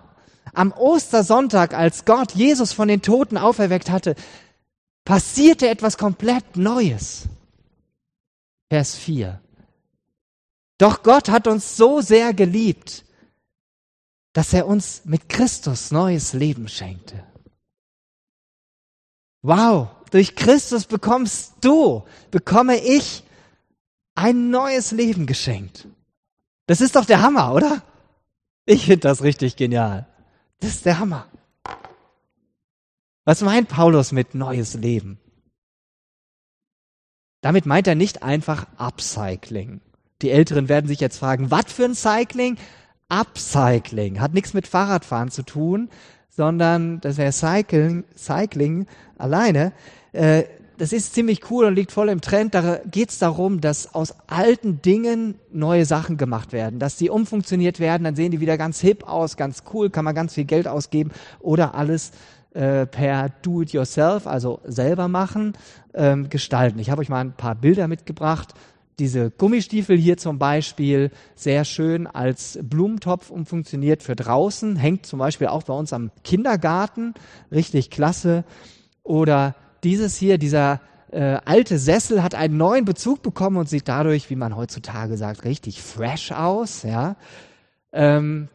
Am 0.53 0.73
Ostersonntag, 0.73 1.75
als 1.75 2.05
Gott 2.07 2.33
Jesus 2.33 2.73
von 2.73 2.89
den 2.89 3.03
Toten 3.03 3.39
auferweckt 3.39 3.89
hatte, 3.89 4.17
passierte 5.05 5.69
etwas 5.69 5.97
komplett 5.97 6.57
Neues. 6.57 7.29
Vers 8.69 8.97
4. 8.97 9.41
Doch 10.81 11.03
Gott 11.03 11.29
hat 11.29 11.47
uns 11.47 11.77
so 11.77 12.01
sehr 12.01 12.33
geliebt, 12.33 13.05
dass 14.33 14.55
er 14.55 14.67
uns 14.67 15.05
mit 15.05 15.29
Christus 15.29 15.91
neues 15.91 16.33
Leben 16.33 16.69
schenkte. 16.69 17.23
Wow, 19.43 19.89
durch 20.11 20.37
Christus 20.37 20.87
bekommst 20.87 21.57
du, 21.61 22.07
bekomme 22.31 22.79
ich 22.79 23.25
ein 24.15 24.49
neues 24.49 24.91
Leben 24.91 25.27
geschenkt. 25.27 25.87
Das 26.67 26.81
ist 26.81 26.97
doch 26.97 27.05
der 27.05 27.21
Hammer, 27.21 27.53
oder? 27.53 27.83
Ich 28.65 28.87
finde 28.87 29.01
das 29.01 29.23
richtig 29.23 29.57
genial. 29.57 30.09
Das 30.61 30.71
ist 30.71 30.87
der 30.87 30.99
Hammer. 30.99 31.29
Was 33.27 33.43
meint 33.43 33.69
Paulus 33.69 34.13
mit 34.13 34.35
neues 34.35 34.73
Leben? 34.73 35.21
Damit 37.43 37.67
meint 37.67 37.87
er 37.87 37.97
nicht 37.97 38.23
einfach 38.23 38.67
Upcycling. 38.79 39.83
Die 40.23 40.31
Älteren 40.31 40.69
werden 40.69 40.87
sich 40.87 41.01
jetzt 41.01 41.19
fragen, 41.19 41.51
was 41.51 41.73
für 41.73 41.85
ein 41.85 41.95
Cycling? 41.95 42.57
Upcycling. 43.09 44.21
Hat 44.21 44.35
nichts 44.35 44.55
mit 44.55 44.67
Fahrradfahren 44.67 45.31
zu 45.31 45.43
tun, 45.43 45.89
sondern 46.29 47.01
das 47.01 47.17
wäre 47.17 47.33
Cycling, 47.33 48.05
Cycling 48.17 48.87
alleine. 49.19 49.73
Äh, 50.13 50.45
das 50.81 50.95
ist 50.95 51.13
ziemlich 51.13 51.51
cool 51.51 51.67
und 51.67 51.75
liegt 51.75 51.93
voll 51.93 52.09
im 52.09 52.23
Trend. 52.23 52.55
Da 52.55 52.79
geht 52.91 53.11
es 53.11 53.19
darum, 53.19 53.61
dass 53.61 53.95
aus 53.95 54.15
alten 54.29 54.81
Dingen 54.81 55.35
neue 55.53 55.85
Sachen 55.85 56.17
gemacht 56.17 56.55
werden, 56.55 56.79
dass 56.79 56.97
die 56.97 57.11
umfunktioniert 57.11 57.81
werden, 57.81 58.05
dann 58.05 58.17
sehen 58.17 58.31
die 58.31 58.41
wieder 58.41 58.57
ganz 58.57 58.81
hip 58.81 59.07
aus, 59.07 59.37
ganz 59.37 59.65
cool, 59.75 59.91
kann 59.91 60.07
man 60.07 60.15
ganz 60.15 60.33
viel 60.33 60.45
Geld 60.45 60.67
ausgeben 60.67 61.11
oder 61.41 61.75
alles 61.75 62.13
äh, 62.55 62.87
per 62.87 63.29
Do-it-yourself, 63.43 64.27
also 64.27 64.61
selber 64.65 65.09
machen, 65.09 65.53
ähm, 65.93 66.31
gestalten. 66.31 66.79
Ich 66.79 66.91
habe 66.91 67.03
euch 67.03 67.11
mal 67.11 67.21
ein 67.21 67.33
paar 67.33 67.57
Bilder 67.57 67.87
mitgebracht. 67.87 68.55
Diese 69.01 69.31
Gummistiefel 69.31 69.97
hier 69.97 70.19
zum 70.19 70.39
Beispiel, 70.39 71.11
sehr 71.35 71.65
schön 71.65 72.07
als 72.07 72.59
Blumentopf 72.63 73.31
umfunktioniert 73.31 74.03
für 74.03 74.15
draußen, 74.15 74.77
hängt 74.77 75.07
zum 75.07 75.19
Beispiel 75.19 75.47
auch 75.47 75.63
bei 75.63 75.73
uns 75.73 75.95
am 75.95 76.11
Kindergarten, 76.23 77.15
richtig 77.51 77.89
klasse. 77.89 78.45
Oder 79.03 79.57
dieses 79.85 80.17
hier, 80.17 80.37
dieser 80.37 80.83
äh, 81.13 81.39
alte 81.47 81.79
Sessel 81.79 82.23
hat 82.23 82.35
einen 82.35 82.59
neuen 82.59 82.85
Bezug 82.85 83.23
bekommen 83.23 83.57
und 83.57 83.71
sieht 83.71 83.89
dadurch, 83.89 84.29
wie 84.29 84.37
man 84.37 84.55
heutzutage 84.55 85.17
sagt, 85.17 85.45
richtig 85.45 85.81
fresh 85.81 86.33
aus. 86.33 86.83
Ja? 86.83 87.17
Ähm, 87.95 88.49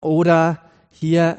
oder 0.00 0.60
hier, 0.90 1.38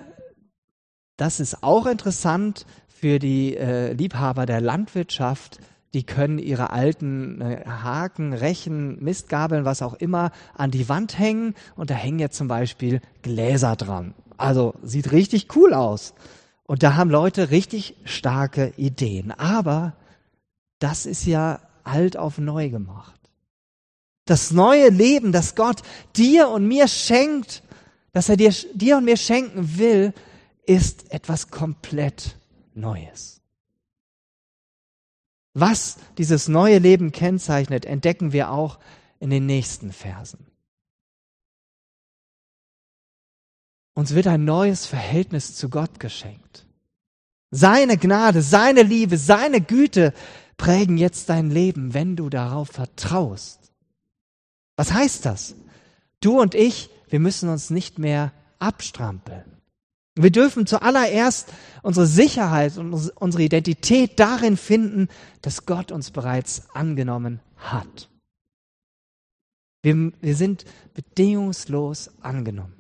das 1.16 1.40
ist 1.40 1.64
auch 1.64 1.86
interessant 1.86 2.66
für 2.90 3.20
die 3.20 3.56
äh, 3.56 3.94
Liebhaber 3.94 4.46
der 4.46 4.60
Landwirtschaft. 4.60 5.60
Die 5.98 6.04
können 6.04 6.38
ihre 6.38 6.70
alten 6.70 7.42
äh, 7.42 7.66
Haken, 7.66 8.32
Rechen, 8.32 9.04
Mistgabeln, 9.04 9.66
was 9.66 9.82
auch 9.82 9.96
immer, 9.96 10.32
an 10.54 10.70
die 10.70 10.90
Wand 10.90 11.18
hängen 11.18 11.56
und 11.76 11.90
da 11.90 11.96
hängen 11.96 12.20
jetzt 12.20 12.38
zum 12.38 12.48
Beispiel 12.48 13.02
Gläser 13.24 13.76
dran. 13.76 14.14
Also 14.38 14.76
sieht 14.84 15.12
richtig 15.12 15.56
cool 15.56 15.74
aus. 15.74 16.14
Und 16.68 16.84
da 16.84 16.94
haben 16.94 17.10
Leute 17.10 17.50
richtig 17.50 17.96
starke 18.04 18.74
Ideen. 18.78 19.32
Aber 19.32 19.94
das 20.78 21.08
ist 21.08 21.26
ja 21.26 21.62
alt 21.84 22.16
auf 22.16 22.38
neu 22.38 22.70
gemacht. 22.70 23.20
Das 24.26 24.52
neue 24.52 24.90
Leben, 24.90 25.32
das 25.32 25.56
Gott 25.56 25.82
dir 26.16 26.50
und 26.50 26.68
mir 26.68 26.88
schenkt, 26.88 27.64
das 28.14 28.30
er 28.30 28.38
dir, 28.38 28.54
dir 28.76 28.98
und 28.98 29.06
mir 29.06 29.18
schenken 29.18 29.80
will, 29.80 30.14
ist 30.68 31.12
etwas 31.12 31.50
komplett 31.50 32.38
Neues. 32.76 33.37
Was 35.60 35.98
dieses 36.20 36.48
neue 36.48 36.78
Leben 36.78 37.12
kennzeichnet, 37.12 37.86
entdecken 37.86 38.32
wir 38.32 38.52
auch 38.52 38.78
in 39.20 39.32
den 39.32 39.48
nächsten 39.48 39.92
Versen. 39.92 40.46
Uns 43.96 44.14
wird 44.14 44.28
ein 44.28 44.46
neues 44.46 44.86
Verhältnis 44.86 45.56
zu 45.56 45.70
Gott 45.70 46.00
geschenkt. 46.00 46.68
Seine 47.50 47.98
Gnade, 47.98 48.44
seine 48.44 48.84
Liebe, 48.84 49.18
seine 49.18 49.60
Güte 49.60 50.14
prägen 50.58 51.00
jetzt 51.00 51.28
dein 51.30 51.50
Leben, 51.50 51.96
wenn 51.96 52.16
du 52.16 52.30
darauf 52.30 52.70
vertraust. 52.70 53.72
Was 54.76 54.94
heißt 54.94 55.26
das? 55.26 55.56
Du 56.20 56.40
und 56.40 56.54
ich, 56.54 56.92
wir 57.10 57.20
müssen 57.20 57.50
uns 57.50 57.72
nicht 57.72 57.98
mehr 57.98 58.32
abstrampeln. 58.60 59.57
Wir 60.18 60.32
dürfen 60.32 60.66
zuallererst 60.66 61.54
unsere 61.84 62.08
Sicherheit 62.08 62.78
und 62.78 62.94
unsere 63.16 63.44
Identität 63.44 64.20
darin 64.20 64.58
finden, 64.58 65.10
dass 65.42 65.66
Gott 65.66 65.92
uns 65.92 66.12
bereits 66.12 66.70
angenommen 66.74 67.40
hat. 67.56 68.10
Wir, 69.84 70.12
wir 70.20 70.36
sind 70.36 70.66
bedingungslos 70.94 72.10
angenommen 72.22 72.78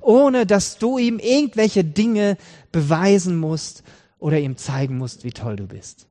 ohne 0.00 0.46
dass 0.46 0.78
du 0.78 0.98
ihm 0.98 1.18
irgendwelche 1.18 1.84
Dinge 1.84 2.36
beweisen 2.70 3.36
musst 3.36 3.82
oder 4.18 4.38
ihm 4.38 4.56
zeigen 4.56 4.98
musst, 4.98 5.24
wie 5.24 5.32
toll 5.32 5.56
du 5.56 5.66
bist. 5.66 6.08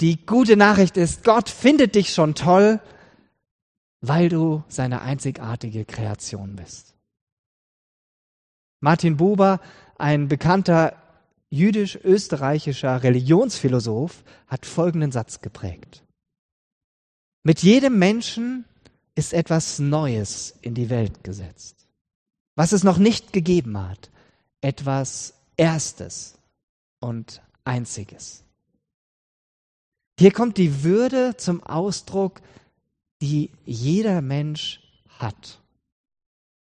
Die 0.00 0.24
gute 0.24 0.56
Nachricht 0.56 0.96
ist, 0.96 1.24
Gott 1.24 1.48
findet 1.48 1.94
dich 1.94 2.12
schon 2.12 2.34
toll, 2.34 2.80
weil 4.00 4.28
du 4.28 4.62
seine 4.68 5.02
einzigartige 5.02 5.84
Kreation 5.84 6.54
bist. 6.54 6.94
Martin 8.80 9.16
Buber, 9.16 9.60
ein 9.96 10.28
bekannter 10.28 10.96
jüdisch-österreichischer 11.50 13.02
Religionsphilosoph, 13.02 14.22
hat 14.46 14.66
folgenden 14.66 15.12
Satz 15.12 15.40
geprägt. 15.40 16.04
Mit 17.42 17.62
jedem 17.62 17.98
Menschen 17.98 18.64
ist 19.14 19.32
etwas 19.32 19.78
Neues 19.78 20.54
in 20.60 20.74
die 20.74 20.90
Welt 20.90 21.24
gesetzt 21.24 21.78
was 22.58 22.72
es 22.72 22.82
noch 22.82 22.98
nicht 22.98 23.32
gegeben 23.32 23.78
hat. 23.78 24.10
Etwas 24.60 25.34
Erstes 25.56 26.36
und 26.98 27.40
Einziges. 27.62 28.42
Hier 30.18 30.32
kommt 30.32 30.56
die 30.56 30.82
Würde 30.82 31.36
zum 31.36 31.62
Ausdruck, 31.62 32.40
die 33.22 33.52
jeder 33.64 34.22
Mensch 34.22 34.80
hat. 35.20 35.60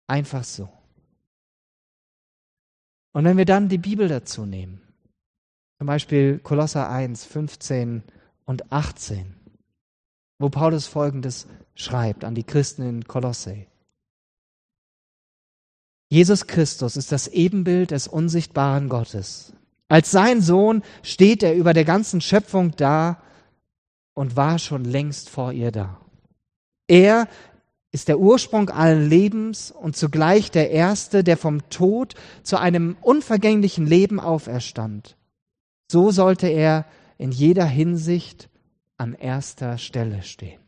Einfach 0.05 0.43
so. 0.43 0.69
Und 3.17 3.25
wenn 3.25 3.37
wir 3.37 3.45
dann 3.45 3.67
die 3.67 3.79
Bibel 3.79 4.07
dazu 4.07 4.45
nehmen, 4.45 4.79
zum 5.79 5.87
Beispiel 5.87 6.37
Kolosser 6.37 6.87
1, 6.87 7.25
15 7.25 8.03
und 8.45 8.71
18, 8.71 9.33
wo 10.37 10.49
Paulus 10.49 10.85
Folgendes 10.85 11.47
schreibt 11.73 12.23
an 12.23 12.35
die 12.35 12.43
Christen 12.43 12.83
in 12.83 13.05
Kolosse. 13.05 13.65
Jesus 16.11 16.45
Christus 16.45 16.95
ist 16.95 17.11
das 17.11 17.27
Ebenbild 17.27 17.89
des 17.89 18.07
unsichtbaren 18.07 18.87
Gottes. 18.87 19.51
Als 19.87 20.11
sein 20.11 20.39
Sohn 20.39 20.83
steht 21.01 21.41
er 21.41 21.55
über 21.55 21.73
der 21.73 21.85
ganzen 21.85 22.21
Schöpfung 22.21 22.75
da 22.75 23.19
und 24.13 24.35
war 24.35 24.59
schon 24.59 24.85
längst 24.85 25.31
vor 25.31 25.53
ihr 25.53 25.71
da. 25.71 25.99
Er 26.85 27.27
ist 27.97 28.09
der 28.09 28.19
Ursprung 28.19 28.69
allen 28.69 29.09
Lebens 29.09 29.71
und 29.71 29.97
zugleich 29.97 30.51
der 30.51 30.69
Erste, 30.69 31.23
der 31.23 31.35
vom 31.35 31.67
Tod 31.69 32.13
zu 32.43 32.59
einem 32.59 32.95
unvergänglichen 33.01 33.87
Leben 33.87 34.19
auferstand. 34.19 35.17
So 35.91 36.11
sollte 36.11 36.45
er 36.45 36.85
in 37.17 37.31
jeder 37.31 37.65
Hinsicht 37.65 38.49
an 38.97 39.15
erster 39.15 39.79
Stelle 39.79 40.21
stehen. 40.21 40.61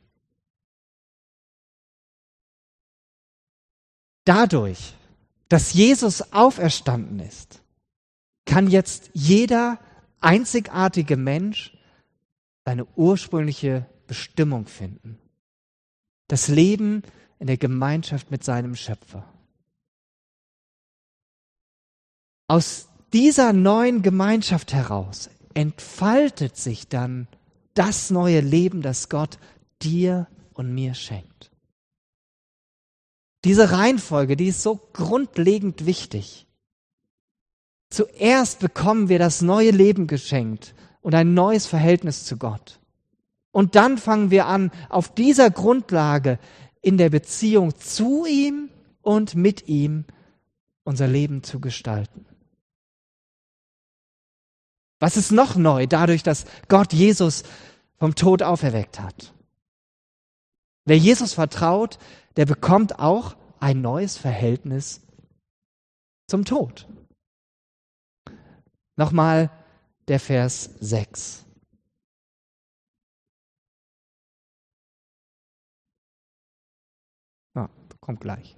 Dadurch, 4.25 4.95
dass 5.49 5.73
Jesus 5.73 6.33
auferstanden 6.33 7.19
ist, 7.19 7.61
kann 8.45 8.67
jetzt 8.67 9.11
jeder 9.13 9.77
einzigartige 10.19 11.15
Mensch 11.15 11.77
seine 12.65 12.87
ursprüngliche 12.95 13.85
Bestimmung 14.07 14.65
finden. 14.65 15.19
Das 16.27 16.47
Leben 16.47 17.03
in 17.39 17.47
der 17.47 17.57
Gemeinschaft 17.57 18.31
mit 18.31 18.43
seinem 18.43 18.75
Schöpfer. 18.75 19.23
Aus 22.47 22.89
dieser 23.13 23.53
neuen 23.53 24.01
Gemeinschaft 24.01 24.73
heraus 24.73 25.29
entfaltet 25.53 26.57
sich 26.57 26.87
dann 26.87 27.27
das 27.73 28.09
neue 28.09 28.41
Leben, 28.41 28.81
das 28.81 29.09
Gott 29.09 29.39
dir 29.81 30.27
und 30.53 30.73
mir 30.73 30.93
schenkt. 30.93 31.51
Diese 33.45 33.71
Reihenfolge, 33.71 34.35
die 34.35 34.47
ist 34.47 34.61
so 34.61 34.75
grundlegend 34.93 35.85
wichtig. 35.85 36.45
Zuerst 37.89 38.59
bekommen 38.59 39.09
wir 39.09 39.17
das 39.17 39.41
neue 39.41 39.71
Leben 39.71 40.07
geschenkt 40.07 40.75
und 41.01 41.15
ein 41.15 41.33
neues 41.33 41.65
Verhältnis 41.65 42.25
zu 42.25 42.37
Gott. 42.37 42.79
Und 43.51 43.75
dann 43.75 43.97
fangen 43.97 44.29
wir 44.29 44.45
an, 44.45 44.71
auf 44.89 45.13
dieser 45.13 45.49
Grundlage 45.49 46.37
in 46.81 46.97
der 46.97 47.09
Beziehung 47.09 47.77
zu 47.77 48.25
ihm 48.25 48.69
und 49.01 49.35
mit 49.35 49.67
ihm 49.67 50.05
unser 50.83 51.07
Leben 51.07 51.43
zu 51.43 51.59
gestalten. 51.59 52.25
Was 54.99 55.17
ist 55.17 55.31
noch 55.31 55.55
neu 55.55 55.87
dadurch, 55.87 56.23
dass 56.23 56.45
Gott 56.67 56.93
Jesus 56.93 57.43
vom 57.97 58.15
Tod 58.15 58.43
auferweckt 58.43 58.99
hat? 58.99 59.33
Wer 60.85 60.97
Jesus 60.97 61.33
vertraut, 61.33 61.99
der 62.35 62.45
bekommt 62.45 62.99
auch 62.99 63.35
ein 63.59 63.81
neues 63.81 64.17
Verhältnis 64.17 65.01
zum 66.27 66.45
Tod. 66.45 66.87
Nochmal 68.95 69.51
der 70.07 70.19
Vers 70.19 70.71
6. 70.79 71.45
kommt 78.09 78.21
gleich. 78.21 78.57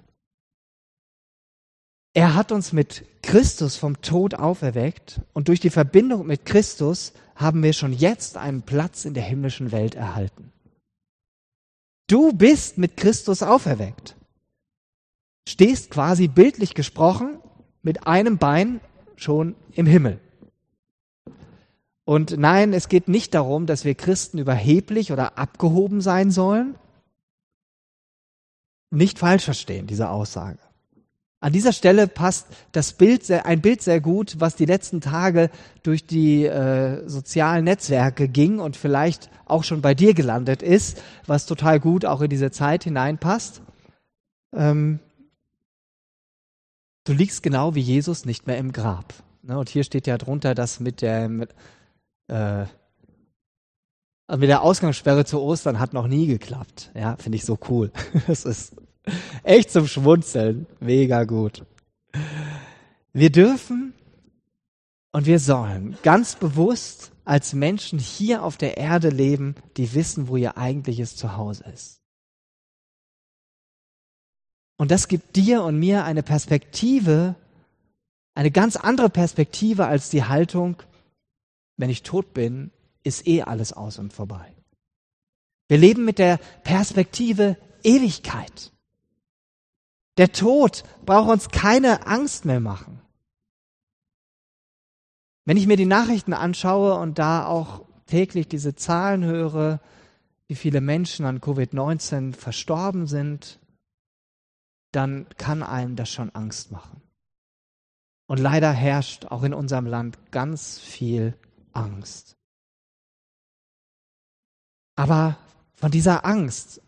Er 2.14 2.34
hat 2.34 2.52
uns 2.52 2.72
mit 2.72 3.04
Christus 3.20 3.76
vom 3.76 4.00
Tod 4.00 4.32
auferweckt 4.34 5.20
und 5.34 5.48
durch 5.48 5.60
die 5.60 5.68
Verbindung 5.68 6.26
mit 6.26 6.46
Christus 6.46 7.12
haben 7.34 7.62
wir 7.62 7.74
schon 7.74 7.92
jetzt 7.92 8.38
einen 8.38 8.62
Platz 8.62 9.04
in 9.04 9.12
der 9.12 9.24
himmlischen 9.24 9.70
Welt 9.70 9.94
erhalten. 9.94 10.52
Du 12.06 12.32
bist 12.32 12.78
mit 12.78 12.96
Christus 12.96 13.42
auferweckt. 13.42 14.16
stehst 15.46 15.90
quasi 15.90 16.28
bildlich 16.28 16.72
gesprochen 16.72 17.36
mit 17.82 18.06
einem 18.06 18.38
Bein 18.38 18.80
schon 19.16 19.54
im 19.72 19.84
Himmel. 19.84 20.18
Und 22.06 22.38
nein, 22.38 22.72
es 22.72 22.88
geht 22.88 23.06
nicht 23.06 23.34
darum, 23.34 23.66
dass 23.66 23.84
wir 23.84 23.96
Christen 23.96 24.38
überheblich 24.38 25.12
oder 25.12 25.36
abgehoben 25.36 26.00
sein 26.00 26.30
sollen. 26.30 26.74
Nicht 28.92 29.18
falsch 29.18 29.44
verstehen, 29.44 29.86
diese 29.86 30.10
Aussage. 30.10 30.58
An 31.40 31.52
dieser 31.52 31.72
Stelle 31.72 32.06
passt 32.06 32.46
das 32.72 32.92
Bild 32.92 33.24
sehr, 33.24 33.46
ein 33.46 33.62
Bild 33.62 33.82
sehr 33.82 34.00
gut, 34.00 34.36
was 34.38 34.54
die 34.54 34.66
letzten 34.66 35.00
Tage 35.00 35.50
durch 35.82 36.06
die 36.06 36.44
äh, 36.44 37.08
sozialen 37.08 37.64
Netzwerke 37.64 38.28
ging 38.28 38.60
und 38.60 38.76
vielleicht 38.76 39.30
auch 39.46 39.64
schon 39.64 39.80
bei 39.80 39.94
dir 39.94 40.14
gelandet 40.14 40.62
ist, 40.62 41.02
was 41.26 41.46
total 41.46 41.80
gut 41.80 42.04
auch 42.04 42.20
in 42.20 42.28
diese 42.28 42.50
Zeit 42.50 42.84
hineinpasst. 42.84 43.62
Ähm, 44.54 45.00
du 47.04 47.14
liegst 47.14 47.42
genau 47.42 47.74
wie 47.74 47.80
Jesus 47.80 48.26
nicht 48.26 48.46
mehr 48.46 48.58
im 48.58 48.72
Grab. 48.72 49.14
Ne? 49.42 49.58
Und 49.58 49.70
hier 49.70 49.84
steht 49.84 50.06
ja 50.06 50.18
drunter, 50.18 50.54
dass 50.54 50.80
mit 50.80 51.00
der 51.00 51.30
mit, 51.30 51.54
äh, 52.28 52.66
mit 54.28 54.48
der 54.48 54.62
Ausgangssperre 54.62 55.24
zu 55.24 55.40
Ostern 55.40 55.80
hat 55.80 55.94
noch 55.94 56.06
nie 56.06 56.26
geklappt. 56.26 56.92
Ja, 56.94 57.16
finde 57.16 57.36
ich 57.36 57.44
so 57.44 57.58
cool. 57.68 57.90
Das 58.28 58.44
ist 58.44 58.76
Echt 59.42 59.70
zum 59.70 59.86
Schmunzeln. 59.86 60.66
Mega 60.80 61.24
gut. 61.24 61.64
Wir 63.12 63.30
dürfen 63.30 63.94
und 65.12 65.26
wir 65.26 65.38
sollen 65.38 65.96
ganz 66.02 66.36
bewusst 66.36 67.12
als 67.24 67.52
Menschen 67.52 67.98
hier 67.98 68.42
auf 68.42 68.56
der 68.56 68.76
Erde 68.76 69.10
leben, 69.10 69.54
die 69.76 69.94
wissen, 69.94 70.28
wo 70.28 70.36
ihr 70.36 70.56
eigentliches 70.56 71.16
Zuhause 71.16 71.64
ist. 71.72 72.00
Und 74.78 74.90
das 74.90 75.06
gibt 75.06 75.36
dir 75.36 75.62
und 75.62 75.78
mir 75.78 76.04
eine 76.04 76.22
Perspektive, 76.22 77.36
eine 78.34 78.50
ganz 78.50 78.76
andere 78.76 79.10
Perspektive 79.10 79.86
als 79.86 80.10
die 80.10 80.24
Haltung, 80.24 80.82
wenn 81.76 81.90
ich 81.90 82.02
tot 82.02 82.34
bin, 82.34 82.72
ist 83.04 83.26
eh 83.26 83.42
alles 83.42 83.72
aus 83.72 83.98
und 83.98 84.12
vorbei. 84.12 84.52
Wir 85.68 85.78
leben 85.78 86.04
mit 86.04 86.18
der 86.18 86.38
Perspektive 86.64 87.56
Ewigkeit. 87.84 88.72
Der 90.18 90.32
Tod 90.32 90.84
braucht 91.06 91.30
uns 91.30 91.48
keine 91.48 92.06
Angst 92.06 92.44
mehr 92.44 92.60
machen. 92.60 93.00
Wenn 95.44 95.56
ich 95.56 95.66
mir 95.66 95.76
die 95.76 95.86
Nachrichten 95.86 96.34
anschaue 96.34 96.94
und 96.94 97.18
da 97.18 97.46
auch 97.46 97.84
täglich 98.06 98.46
diese 98.46 98.74
Zahlen 98.74 99.24
höre, 99.24 99.80
wie 100.46 100.54
viele 100.54 100.80
Menschen 100.80 101.24
an 101.24 101.40
Covid-19 101.40 102.34
verstorben 102.34 103.06
sind, 103.06 103.58
dann 104.92 105.26
kann 105.38 105.62
einem 105.62 105.96
das 105.96 106.10
schon 106.10 106.30
Angst 106.34 106.70
machen. 106.70 107.00
Und 108.26 108.38
leider 108.38 108.70
herrscht 108.70 109.26
auch 109.26 109.42
in 109.42 109.54
unserem 109.54 109.86
Land 109.86 110.18
ganz 110.30 110.78
viel 110.78 111.36
Angst. 111.72 112.36
Aber 114.94 115.38
von 115.74 115.90
dieser 115.90 116.24
Angst 116.24 116.82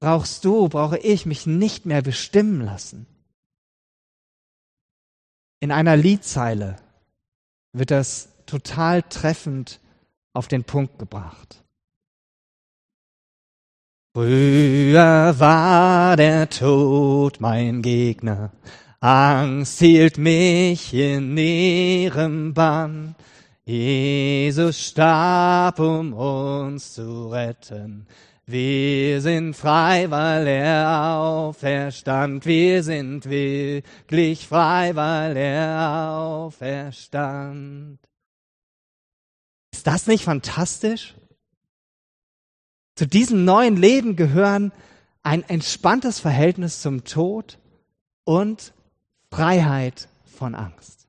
brauchst 0.00 0.44
du, 0.44 0.68
brauche 0.68 0.98
ich 0.98 1.26
mich 1.26 1.46
nicht 1.46 1.86
mehr 1.86 2.02
bestimmen 2.02 2.60
lassen. 2.62 3.06
In 5.60 5.70
einer 5.70 5.96
Liedzeile 5.96 6.76
wird 7.72 7.90
das 7.90 8.30
total 8.46 9.02
treffend 9.02 9.78
auf 10.32 10.48
den 10.48 10.64
Punkt 10.64 10.98
gebracht. 10.98 11.62
Früher 14.14 15.38
war 15.38 16.16
der 16.16 16.50
Tod 16.50 17.40
mein 17.40 17.82
Gegner, 17.82 18.50
Angst 19.02 19.78
hielt 19.78 20.18
mich 20.18 20.92
in 20.92 21.34
ihrem 21.38 22.52
Bann. 22.52 23.14
Jesus 23.64 24.78
starb, 24.78 25.78
um 25.78 26.12
uns 26.12 26.92
zu 26.92 27.28
retten. 27.28 28.06
Wir 28.50 29.20
sind 29.20 29.54
frei, 29.54 30.10
weil 30.10 30.48
er 30.48 31.12
auferstand. 31.14 32.44
Wir 32.44 32.82
sind 32.82 33.26
wirklich 33.26 34.48
frei, 34.48 34.96
weil 34.96 35.36
er 35.36 36.18
auferstand. 36.18 38.00
Ist 39.72 39.86
das 39.86 40.08
nicht 40.08 40.24
fantastisch? 40.24 41.14
Zu 42.96 43.06
diesem 43.06 43.44
neuen 43.44 43.76
Leben 43.76 44.16
gehören 44.16 44.72
ein 45.22 45.44
entspanntes 45.48 46.18
Verhältnis 46.18 46.82
zum 46.82 47.04
Tod 47.04 47.60
und 48.24 48.74
Freiheit 49.30 50.08
von 50.24 50.56
Angst. 50.56 51.06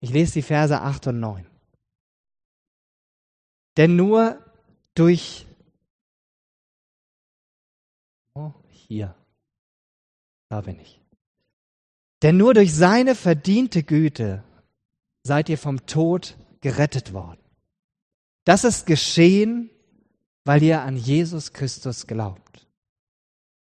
Ich 0.00 0.10
lese 0.10 0.32
die 0.32 0.42
Verse 0.42 0.80
8 0.80 1.06
und 1.06 1.20
9. 1.20 1.46
Denn 3.76 3.94
nur 3.94 4.42
durch 4.96 5.46
oh, 8.34 8.52
hier, 8.70 9.14
da 10.48 10.60
bin 10.62 10.80
ich. 10.80 11.00
Denn 12.22 12.36
nur 12.36 12.54
durch 12.54 12.74
seine 12.74 13.14
verdiente 13.14 13.82
Güte 13.82 14.42
seid 15.22 15.48
ihr 15.48 15.58
vom 15.58 15.86
Tod 15.86 16.36
gerettet 16.60 17.12
worden. 17.12 17.40
Das 18.44 18.64
ist 18.64 18.86
geschehen, 18.86 19.70
weil 20.44 20.62
ihr 20.62 20.80
an 20.80 20.96
Jesus 20.96 21.52
Christus 21.52 22.06
glaubt. 22.06 22.66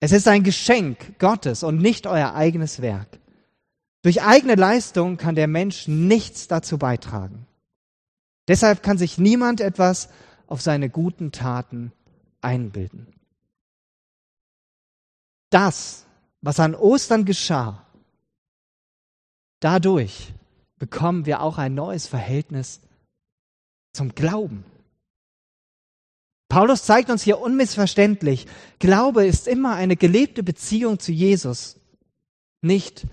Es 0.01 0.11
ist 0.11 0.27
ein 0.27 0.43
Geschenk 0.43 1.19
Gottes 1.19 1.63
und 1.63 1.79
nicht 1.79 2.07
euer 2.07 2.35
eigenes 2.35 2.83
Werk. 2.83 3.21
Durch 4.03 4.23
eigene 4.23 4.57
Leistung 4.57 5.17
kann 5.17 5.37
der 5.37 5.47
Mensch 5.47 5.87
nichts 5.87 6.49
dazu 6.49 6.79
beitragen. 6.79 7.47
Deshalb 8.49 8.83
kann 8.83 8.99
sich 8.99 9.19
niemand 9.19 9.61
etwas 9.61 10.09
auf 10.53 10.61
seine 10.61 10.91
guten 10.91 11.33
Taten 11.33 11.93
einbilden. 12.43 13.07
Das, 15.49 16.05
was 16.43 16.61
an 16.61 16.75
Ostern 16.75 17.25
geschah, 17.25 17.87
dadurch 19.61 20.35
bekommen 20.79 21.25
wir 21.25 21.41
auch 21.41 21.57
ein 21.57 21.75
neues 21.75 22.07
Verhältnis 22.07 22.81
zum 23.95 24.15
Glauben. 24.15 24.65
Paulus 26.49 26.85
zeigt 26.85 27.09
uns 27.09 27.23
hier 27.23 27.41
unmissverständlich, 27.41 28.47
Glaube 28.79 29.25
ist 29.25 29.49
immer 29.49 29.75
eine 29.75 29.97
gelebte 29.97 30.43
Beziehung 30.43 30.99
zu 30.99 31.13
Jesus, 31.13 31.81
nicht 32.61 33.07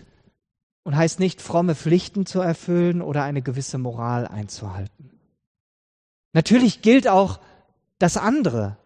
und 0.83 0.97
heißt 0.97 1.21
nicht 1.21 1.41
fromme 1.41 1.75
Pflichten 1.75 2.25
zu 2.25 2.41
erfüllen 2.41 3.01
oder 3.01 3.23
eine 3.23 3.41
gewisse 3.41 3.77
Moral 3.77 4.27
einzuhalten. 4.27 5.18
Natürlich 6.33 6.81
gilt 6.81 7.07
auch 7.07 7.39
das 7.97 8.17
andere. 8.17 8.77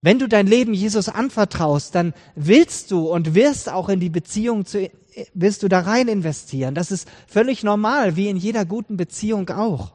Wenn 0.00 0.18
du 0.18 0.28
dein 0.28 0.46
Leben 0.46 0.74
Jesus 0.74 1.08
anvertraust, 1.08 1.94
dann 1.94 2.14
willst 2.36 2.90
du 2.90 3.10
und 3.10 3.34
wirst 3.34 3.68
auch 3.68 3.88
in 3.88 4.00
die 4.00 4.10
Beziehung 4.10 4.64
zu, 4.64 4.90
wirst 5.34 5.62
du 5.62 5.68
da 5.68 5.80
rein 5.80 6.08
investieren. 6.08 6.74
Das 6.74 6.92
ist 6.92 7.08
völlig 7.26 7.64
normal, 7.64 8.16
wie 8.16 8.28
in 8.28 8.36
jeder 8.36 8.64
guten 8.64 8.96
Beziehung 8.96 9.48
auch. 9.50 9.92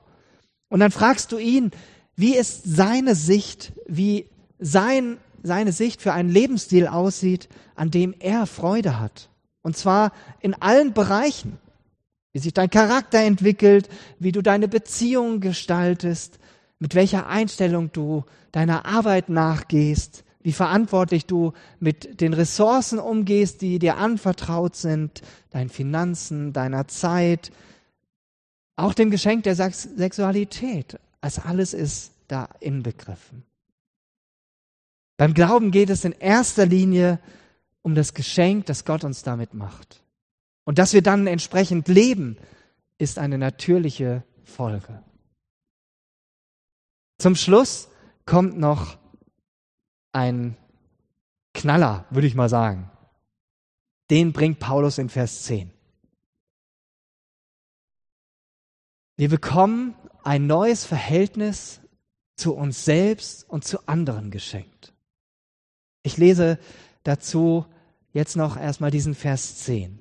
Und 0.68 0.82
dann 0.82 0.92
fragst 0.92 1.32
du 1.32 1.38
ihn, 1.38 1.72
wie 2.16 2.36
ist 2.36 2.64
seine 2.66 3.16
Sicht, 3.16 3.74
wie 3.88 4.28
sein, 4.60 5.18
seine 5.42 5.72
Sicht 5.72 6.02
für 6.02 6.14
einen 6.14 6.30
Lebensstil 6.30 6.88
aussieht, 6.88 7.48
an 7.76 7.92
dem 7.92 8.14
er 8.20 8.46
Freude 8.46 9.00
hat. 9.00 9.30
Und 9.62 9.78
zwar 9.78 10.12
in 10.42 10.54
allen 10.54 10.94
Bereichen. 10.94 11.60
Wie 12.34 12.40
sich 12.40 12.54
dein 12.54 12.72
Charakter 12.72 13.20
entwickelt, 13.20 13.90
wie 14.18 14.32
du 14.32 14.42
deine 14.42 14.68
Beziehungen 14.68 15.40
gestaltest, 15.40 16.40
mit 16.84 16.96
welcher 16.96 17.28
Einstellung 17.28 17.94
du 17.94 18.26
deiner 18.52 18.86
Arbeit 18.86 19.30
nachgehst, 19.30 20.26
wie 20.42 20.52
verantwortlich 20.52 21.26
du 21.26 21.54
mit 21.80 22.20
den 22.20 22.34
Ressourcen 22.34 23.00
umgehst, 23.00 23.62
die 23.62 23.80
dir 23.80 23.96
anvertraut 23.96 24.76
sind, 24.76 25.22
deinen 25.52 25.70
Finanzen, 25.70 26.52
deiner 26.52 26.90
Zeit, 26.90 27.54
auch 28.76 28.94
dem 28.94 29.12
Geschenk 29.12 29.44
der 29.44 29.56
Sexualität. 29.56 31.00
als 31.22 31.40
alles 31.40 31.74
ist 31.74 32.12
da 32.28 32.50
inbegriffen. 32.60 33.44
Beim 35.16 35.34
Glauben 35.34 35.72
geht 35.72 35.90
es 35.90 36.04
in 36.04 36.12
erster 36.12 36.66
Linie 36.66 37.18
um 37.82 37.96
das 37.96 38.14
Geschenk, 38.14 38.66
das 38.66 38.84
Gott 38.84 39.06
uns 39.06 39.24
damit 39.24 39.54
macht. 39.54 40.04
Und 40.66 40.80
dass 40.80 40.92
wir 40.92 41.02
dann 41.02 41.28
entsprechend 41.28 41.88
leben, 41.88 42.36
ist 42.98 43.20
eine 43.20 43.38
natürliche 43.38 44.24
Folge. 44.44 45.02
Zum 47.24 47.38
Schluss 47.38 47.88
kommt 48.26 48.60
noch 48.60 48.98
ein 50.12 50.58
Knaller, 51.54 52.06
würde 52.10 52.28
ich 52.28 52.36
mal 52.36 52.50
sagen. 52.50 52.92
Den 54.10 54.34
bringt 54.34 54.60
Paulus 54.60 54.98
in 54.98 55.08
Vers 55.08 55.44
10. 55.44 55.72
Wir 59.16 59.30
bekommen 59.30 59.96
ein 60.24 60.48
neues 60.48 60.84
Verhältnis 60.84 61.80
zu 62.36 62.56
uns 62.56 62.84
selbst 62.84 63.50
und 63.50 63.64
zu 63.64 63.88
anderen 63.88 64.30
geschenkt. 64.30 64.94
Ich 66.02 66.18
lese 66.18 66.60
dazu 67.04 67.66
jetzt 68.12 68.36
noch 68.36 68.58
erstmal 68.58 68.92
diesen 68.92 69.16
Vers 69.16 69.60
10. 69.60 69.98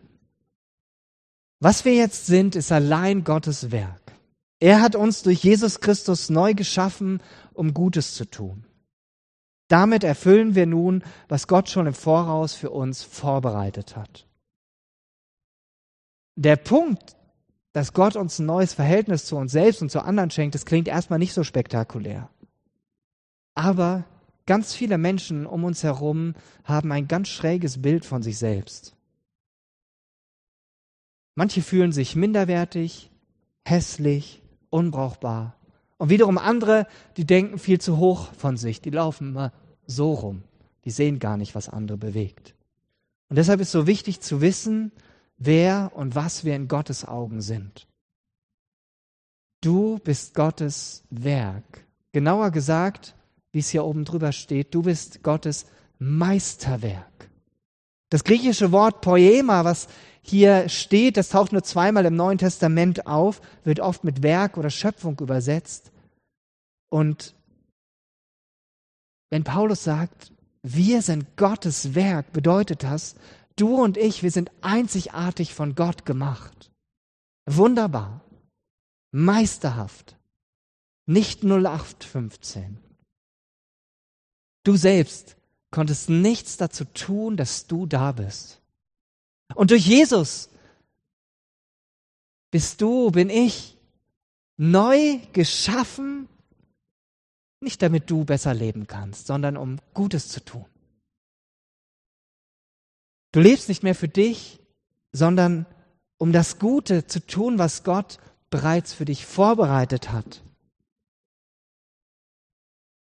Was 1.60 1.84
wir 1.84 1.94
jetzt 1.94 2.26
sind, 2.26 2.56
ist 2.56 2.72
allein 2.72 3.22
Gottes 3.22 3.70
Werk. 3.70 4.01
Er 4.62 4.80
hat 4.80 4.94
uns 4.94 5.24
durch 5.24 5.42
Jesus 5.42 5.80
Christus 5.80 6.30
neu 6.30 6.54
geschaffen, 6.54 7.20
um 7.52 7.74
Gutes 7.74 8.14
zu 8.14 8.24
tun. 8.24 8.64
Damit 9.66 10.04
erfüllen 10.04 10.54
wir 10.54 10.66
nun, 10.66 11.02
was 11.26 11.48
Gott 11.48 11.68
schon 11.68 11.88
im 11.88 11.94
Voraus 11.94 12.54
für 12.54 12.70
uns 12.70 13.02
vorbereitet 13.02 13.96
hat. 13.96 14.28
Der 16.36 16.54
Punkt, 16.54 17.16
dass 17.72 17.92
Gott 17.92 18.14
uns 18.14 18.38
ein 18.38 18.46
neues 18.46 18.72
Verhältnis 18.72 19.24
zu 19.24 19.34
uns 19.34 19.50
selbst 19.50 19.82
und 19.82 19.90
zu 19.90 20.00
anderen 20.00 20.30
schenkt, 20.30 20.54
das 20.54 20.64
klingt 20.64 20.86
erstmal 20.86 21.18
nicht 21.18 21.34
so 21.34 21.42
spektakulär. 21.42 22.30
Aber 23.56 24.04
ganz 24.46 24.76
viele 24.76 24.96
Menschen 24.96 25.44
um 25.44 25.64
uns 25.64 25.82
herum 25.82 26.34
haben 26.62 26.92
ein 26.92 27.08
ganz 27.08 27.26
schräges 27.26 27.82
Bild 27.82 28.04
von 28.04 28.22
sich 28.22 28.38
selbst. 28.38 28.94
Manche 31.34 31.62
fühlen 31.62 31.90
sich 31.90 32.14
minderwertig, 32.14 33.10
hässlich, 33.64 34.41
unbrauchbar. 34.72 35.54
Und 35.98 36.10
wiederum 36.10 36.38
andere, 36.38 36.86
die 37.16 37.24
denken 37.24 37.58
viel 37.58 37.80
zu 37.80 37.98
hoch 37.98 38.32
von 38.32 38.56
sich, 38.56 38.80
die 38.80 38.90
laufen 38.90 39.28
immer 39.28 39.52
so 39.86 40.12
rum, 40.12 40.42
die 40.84 40.90
sehen 40.90 41.18
gar 41.18 41.36
nicht, 41.36 41.54
was 41.54 41.68
andere 41.68 41.98
bewegt. 41.98 42.54
Und 43.28 43.36
deshalb 43.36 43.60
ist 43.60 43.70
so 43.70 43.86
wichtig 43.86 44.20
zu 44.20 44.40
wissen, 44.40 44.92
wer 45.38 45.92
und 45.94 46.14
was 46.14 46.44
wir 46.44 46.56
in 46.56 46.68
Gottes 46.68 47.06
Augen 47.06 47.40
sind. 47.40 47.86
Du 49.60 49.98
bist 50.00 50.34
Gottes 50.34 51.04
Werk. 51.10 51.86
Genauer 52.12 52.50
gesagt, 52.50 53.14
wie 53.52 53.60
es 53.60 53.70
hier 53.70 53.84
oben 53.84 54.04
drüber 54.04 54.32
steht, 54.32 54.74
du 54.74 54.82
bist 54.82 55.22
Gottes 55.22 55.66
Meisterwerk. 55.98 57.11
Das 58.12 58.24
griechische 58.24 58.72
Wort 58.72 59.00
Poema, 59.00 59.64
was 59.64 59.88
hier 60.20 60.68
steht, 60.68 61.16
das 61.16 61.30
taucht 61.30 61.52
nur 61.52 61.62
zweimal 61.62 62.04
im 62.04 62.14
Neuen 62.14 62.36
Testament 62.36 63.06
auf, 63.06 63.40
wird 63.64 63.80
oft 63.80 64.04
mit 64.04 64.22
Werk 64.22 64.58
oder 64.58 64.68
Schöpfung 64.68 65.18
übersetzt. 65.18 65.90
Und 66.90 67.34
wenn 69.30 69.44
Paulus 69.44 69.84
sagt, 69.84 70.30
wir 70.62 71.00
sind 71.00 71.38
Gottes 71.38 71.94
Werk, 71.94 72.34
bedeutet 72.34 72.82
das, 72.82 73.14
du 73.56 73.82
und 73.82 73.96
ich, 73.96 74.22
wir 74.22 74.30
sind 74.30 74.50
einzigartig 74.60 75.54
von 75.54 75.74
Gott 75.74 76.04
gemacht. 76.04 76.70
Wunderbar, 77.48 78.20
meisterhaft, 79.10 80.18
nicht 81.06 81.44
0815. 81.44 82.76
Du 84.64 84.76
selbst 84.76 85.38
konntest 85.72 86.08
nichts 86.08 86.56
dazu 86.56 86.84
tun, 86.84 87.36
dass 87.36 87.66
du 87.66 87.86
da 87.86 88.12
bist. 88.12 88.60
Und 89.54 89.72
durch 89.72 89.86
Jesus 89.86 90.48
bist 92.52 92.80
du, 92.80 93.10
bin 93.10 93.30
ich 93.30 93.76
neu 94.56 95.18
geschaffen, 95.32 96.28
nicht 97.60 97.82
damit 97.82 98.10
du 98.10 98.24
besser 98.24 98.54
leben 98.54 98.86
kannst, 98.86 99.26
sondern 99.26 99.56
um 99.56 99.78
Gutes 99.94 100.28
zu 100.28 100.44
tun. 100.44 100.66
Du 103.32 103.40
lebst 103.40 103.68
nicht 103.68 103.82
mehr 103.82 103.94
für 103.94 104.08
dich, 104.08 104.60
sondern 105.12 105.66
um 106.18 106.32
das 106.32 106.58
Gute 106.58 107.06
zu 107.06 107.26
tun, 107.26 107.58
was 107.58 107.82
Gott 107.82 108.18
bereits 108.50 108.92
für 108.92 109.06
dich 109.06 109.24
vorbereitet 109.24 110.12
hat. 110.12 110.42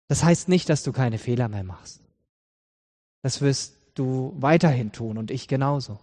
Das 0.08 0.24
heißt 0.24 0.50
nicht, 0.50 0.70
dass 0.70 0.84
du 0.84 0.92
keine 0.92 1.20
Fehler 1.20 1.48
mehr 1.48 1.64
machst. 1.64 2.05
Das 3.26 3.42
wirst 3.42 3.76
du 3.96 4.36
weiterhin 4.38 4.92
tun 4.92 5.18
und 5.18 5.32
ich 5.32 5.48
genauso. 5.48 5.98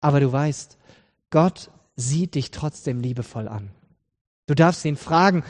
Aber 0.00 0.18
du 0.18 0.32
weißt, 0.32 0.76
Gott 1.30 1.70
sieht 1.94 2.34
dich 2.34 2.50
trotzdem 2.50 2.98
liebevoll 2.98 3.46
an. 3.46 3.70
Du 4.46 4.56
darfst 4.56 4.84
ihn 4.84 4.96
fragen, 4.96 5.44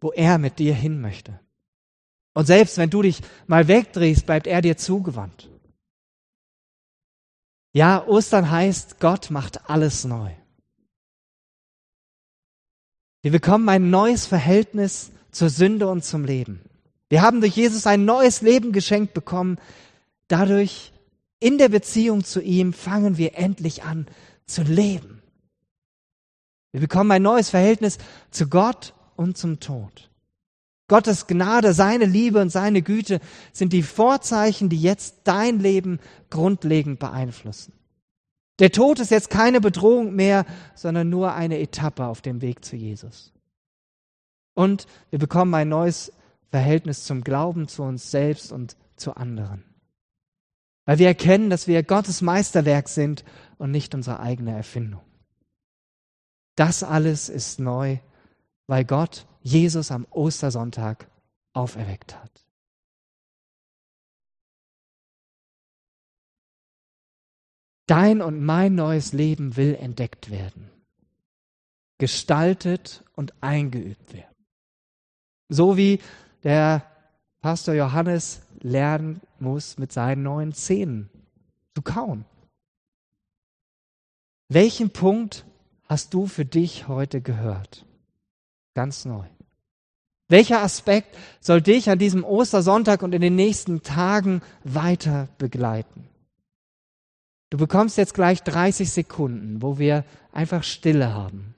wo 0.00 0.10
er 0.10 0.38
mit 0.38 0.58
dir 0.58 0.74
hin 0.74 1.00
möchte. 1.00 1.38
Und 2.34 2.46
selbst 2.46 2.76
wenn 2.76 2.90
du 2.90 3.02
dich 3.02 3.20
mal 3.46 3.68
wegdrehst, 3.68 4.26
bleibt 4.26 4.48
er 4.48 4.62
dir 4.62 4.76
zugewandt. 4.76 5.48
Ja, 7.72 8.04
Ostern 8.04 8.50
heißt, 8.50 8.98
Gott 8.98 9.30
macht 9.30 9.70
alles 9.70 10.04
neu. 10.04 10.32
Wir 13.22 13.30
bekommen 13.30 13.68
ein 13.68 13.90
neues 13.90 14.26
Verhältnis 14.26 15.12
zur 15.30 15.50
Sünde 15.50 15.86
und 15.86 16.04
zum 16.04 16.24
Leben. 16.24 16.62
Wir 17.10 17.22
haben 17.22 17.40
durch 17.40 17.54
Jesus 17.54 17.86
ein 17.86 18.04
neues 18.04 18.42
Leben 18.42 18.72
geschenkt 18.72 19.14
bekommen. 19.14 19.56
Dadurch 20.30 20.92
in 21.40 21.58
der 21.58 21.68
Beziehung 21.68 22.22
zu 22.22 22.40
ihm 22.40 22.72
fangen 22.72 23.18
wir 23.18 23.36
endlich 23.36 23.82
an 23.82 24.06
zu 24.46 24.62
leben. 24.62 25.22
Wir 26.70 26.80
bekommen 26.80 27.10
ein 27.10 27.22
neues 27.22 27.50
Verhältnis 27.50 27.98
zu 28.30 28.48
Gott 28.48 28.94
und 29.16 29.36
zum 29.36 29.58
Tod. 29.58 30.08
Gottes 30.86 31.26
Gnade, 31.26 31.72
seine 31.72 32.04
Liebe 32.04 32.40
und 32.40 32.50
seine 32.50 32.80
Güte 32.80 33.18
sind 33.52 33.72
die 33.72 33.82
Vorzeichen, 33.82 34.68
die 34.68 34.80
jetzt 34.80 35.16
dein 35.24 35.58
Leben 35.58 35.98
grundlegend 36.30 37.00
beeinflussen. 37.00 37.72
Der 38.60 38.70
Tod 38.70 39.00
ist 39.00 39.10
jetzt 39.10 39.30
keine 39.30 39.60
Bedrohung 39.60 40.14
mehr, 40.14 40.46
sondern 40.76 41.08
nur 41.08 41.34
eine 41.34 41.58
Etappe 41.58 42.06
auf 42.06 42.20
dem 42.20 42.40
Weg 42.40 42.64
zu 42.64 42.76
Jesus. 42.76 43.32
Und 44.54 44.86
wir 45.10 45.18
bekommen 45.18 45.54
ein 45.54 45.68
neues 45.68 46.12
Verhältnis 46.50 47.02
zum 47.02 47.24
Glauben, 47.24 47.66
zu 47.66 47.82
uns 47.82 48.12
selbst 48.12 48.52
und 48.52 48.76
zu 48.94 49.16
anderen. 49.16 49.64
Weil 50.84 50.98
wir 50.98 51.08
erkennen, 51.08 51.50
dass 51.50 51.66
wir 51.66 51.82
Gottes 51.82 52.22
Meisterwerk 52.22 52.88
sind 52.88 53.24
und 53.58 53.70
nicht 53.70 53.94
unsere 53.94 54.20
eigene 54.20 54.52
Erfindung. 54.56 55.02
Das 56.56 56.82
alles 56.82 57.28
ist 57.28 57.60
neu, 57.60 57.98
weil 58.66 58.84
Gott 58.84 59.26
Jesus 59.42 59.90
am 59.90 60.06
Ostersonntag 60.10 61.08
auferweckt 61.52 62.16
hat. 62.16 62.30
Dein 67.86 68.22
und 68.22 68.44
mein 68.44 68.76
neues 68.76 69.12
Leben 69.12 69.56
will 69.56 69.74
entdeckt 69.74 70.30
werden, 70.30 70.70
gestaltet 71.98 73.04
und 73.16 73.34
eingeübt 73.42 74.12
werden. 74.12 74.36
So 75.48 75.76
wie 75.76 76.00
der 76.44 76.86
Pastor 77.40 77.74
Johannes 77.74 78.42
lernen 78.62 79.20
muss, 79.38 79.78
mit 79.78 79.92
seinen 79.92 80.22
neuen 80.22 80.52
Zähnen 80.52 81.10
zu 81.74 81.82
kauen. 81.82 82.24
Welchen 84.48 84.90
Punkt 84.90 85.44
hast 85.84 86.12
du 86.14 86.26
für 86.26 86.44
dich 86.44 86.88
heute 86.88 87.20
gehört? 87.20 87.86
Ganz 88.74 89.04
neu. 89.04 89.26
Welcher 90.28 90.62
Aspekt 90.62 91.16
soll 91.40 91.60
dich 91.60 91.90
an 91.90 91.98
diesem 91.98 92.24
Ostersonntag 92.24 93.02
und 93.02 93.14
in 93.14 93.20
den 93.20 93.34
nächsten 93.34 93.82
Tagen 93.82 94.42
weiter 94.62 95.28
begleiten? 95.38 96.08
Du 97.50 97.58
bekommst 97.58 97.98
jetzt 97.98 98.14
gleich 98.14 98.42
30 98.44 98.90
Sekunden, 98.90 99.60
wo 99.60 99.78
wir 99.78 100.04
einfach 100.32 100.62
Stille 100.62 101.12
haben 101.12 101.56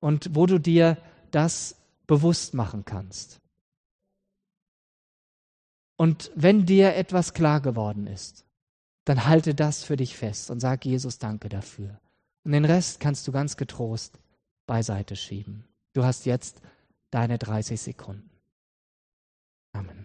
und 0.00 0.34
wo 0.34 0.44
du 0.44 0.58
dir 0.58 0.98
das 1.30 1.76
bewusst 2.06 2.52
machen 2.52 2.84
kannst. 2.84 3.40
Und 6.04 6.30
wenn 6.34 6.66
dir 6.66 6.96
etwas 6.96 7.32
klar 7.32 7.62
geworden 7.62 8.06
ist, 8.06 8.44
dann 9.06 9.24
halte 9.24 9.54
das 9.54 9.84
für 9.84 9.96
dich 9.96 10.14
fest 10.18 10.50
und 10.50 10.60
sag 10.60 10.84
Jesus 10.84 11.18
Danke 11.18 11.48
dafür. 11.48 11.98
Und 12.44 12.52
den 12.52 12.66
Rest 12.66 13.00
kannst 13.00 13.26
du 13.26 13.32
ganz 13.32 13.56
getrost 13.56 14.18
beiseite 14.66 15.16
schieben. 15.16 15.64
Du 15.94 16.04
hast 16.04 16.26
jetzt 16.26 16.60
deine 17.10 17.38
30 17.38 17.80
Sekunden. 17.80 18.28
Amen. 19.72 20.03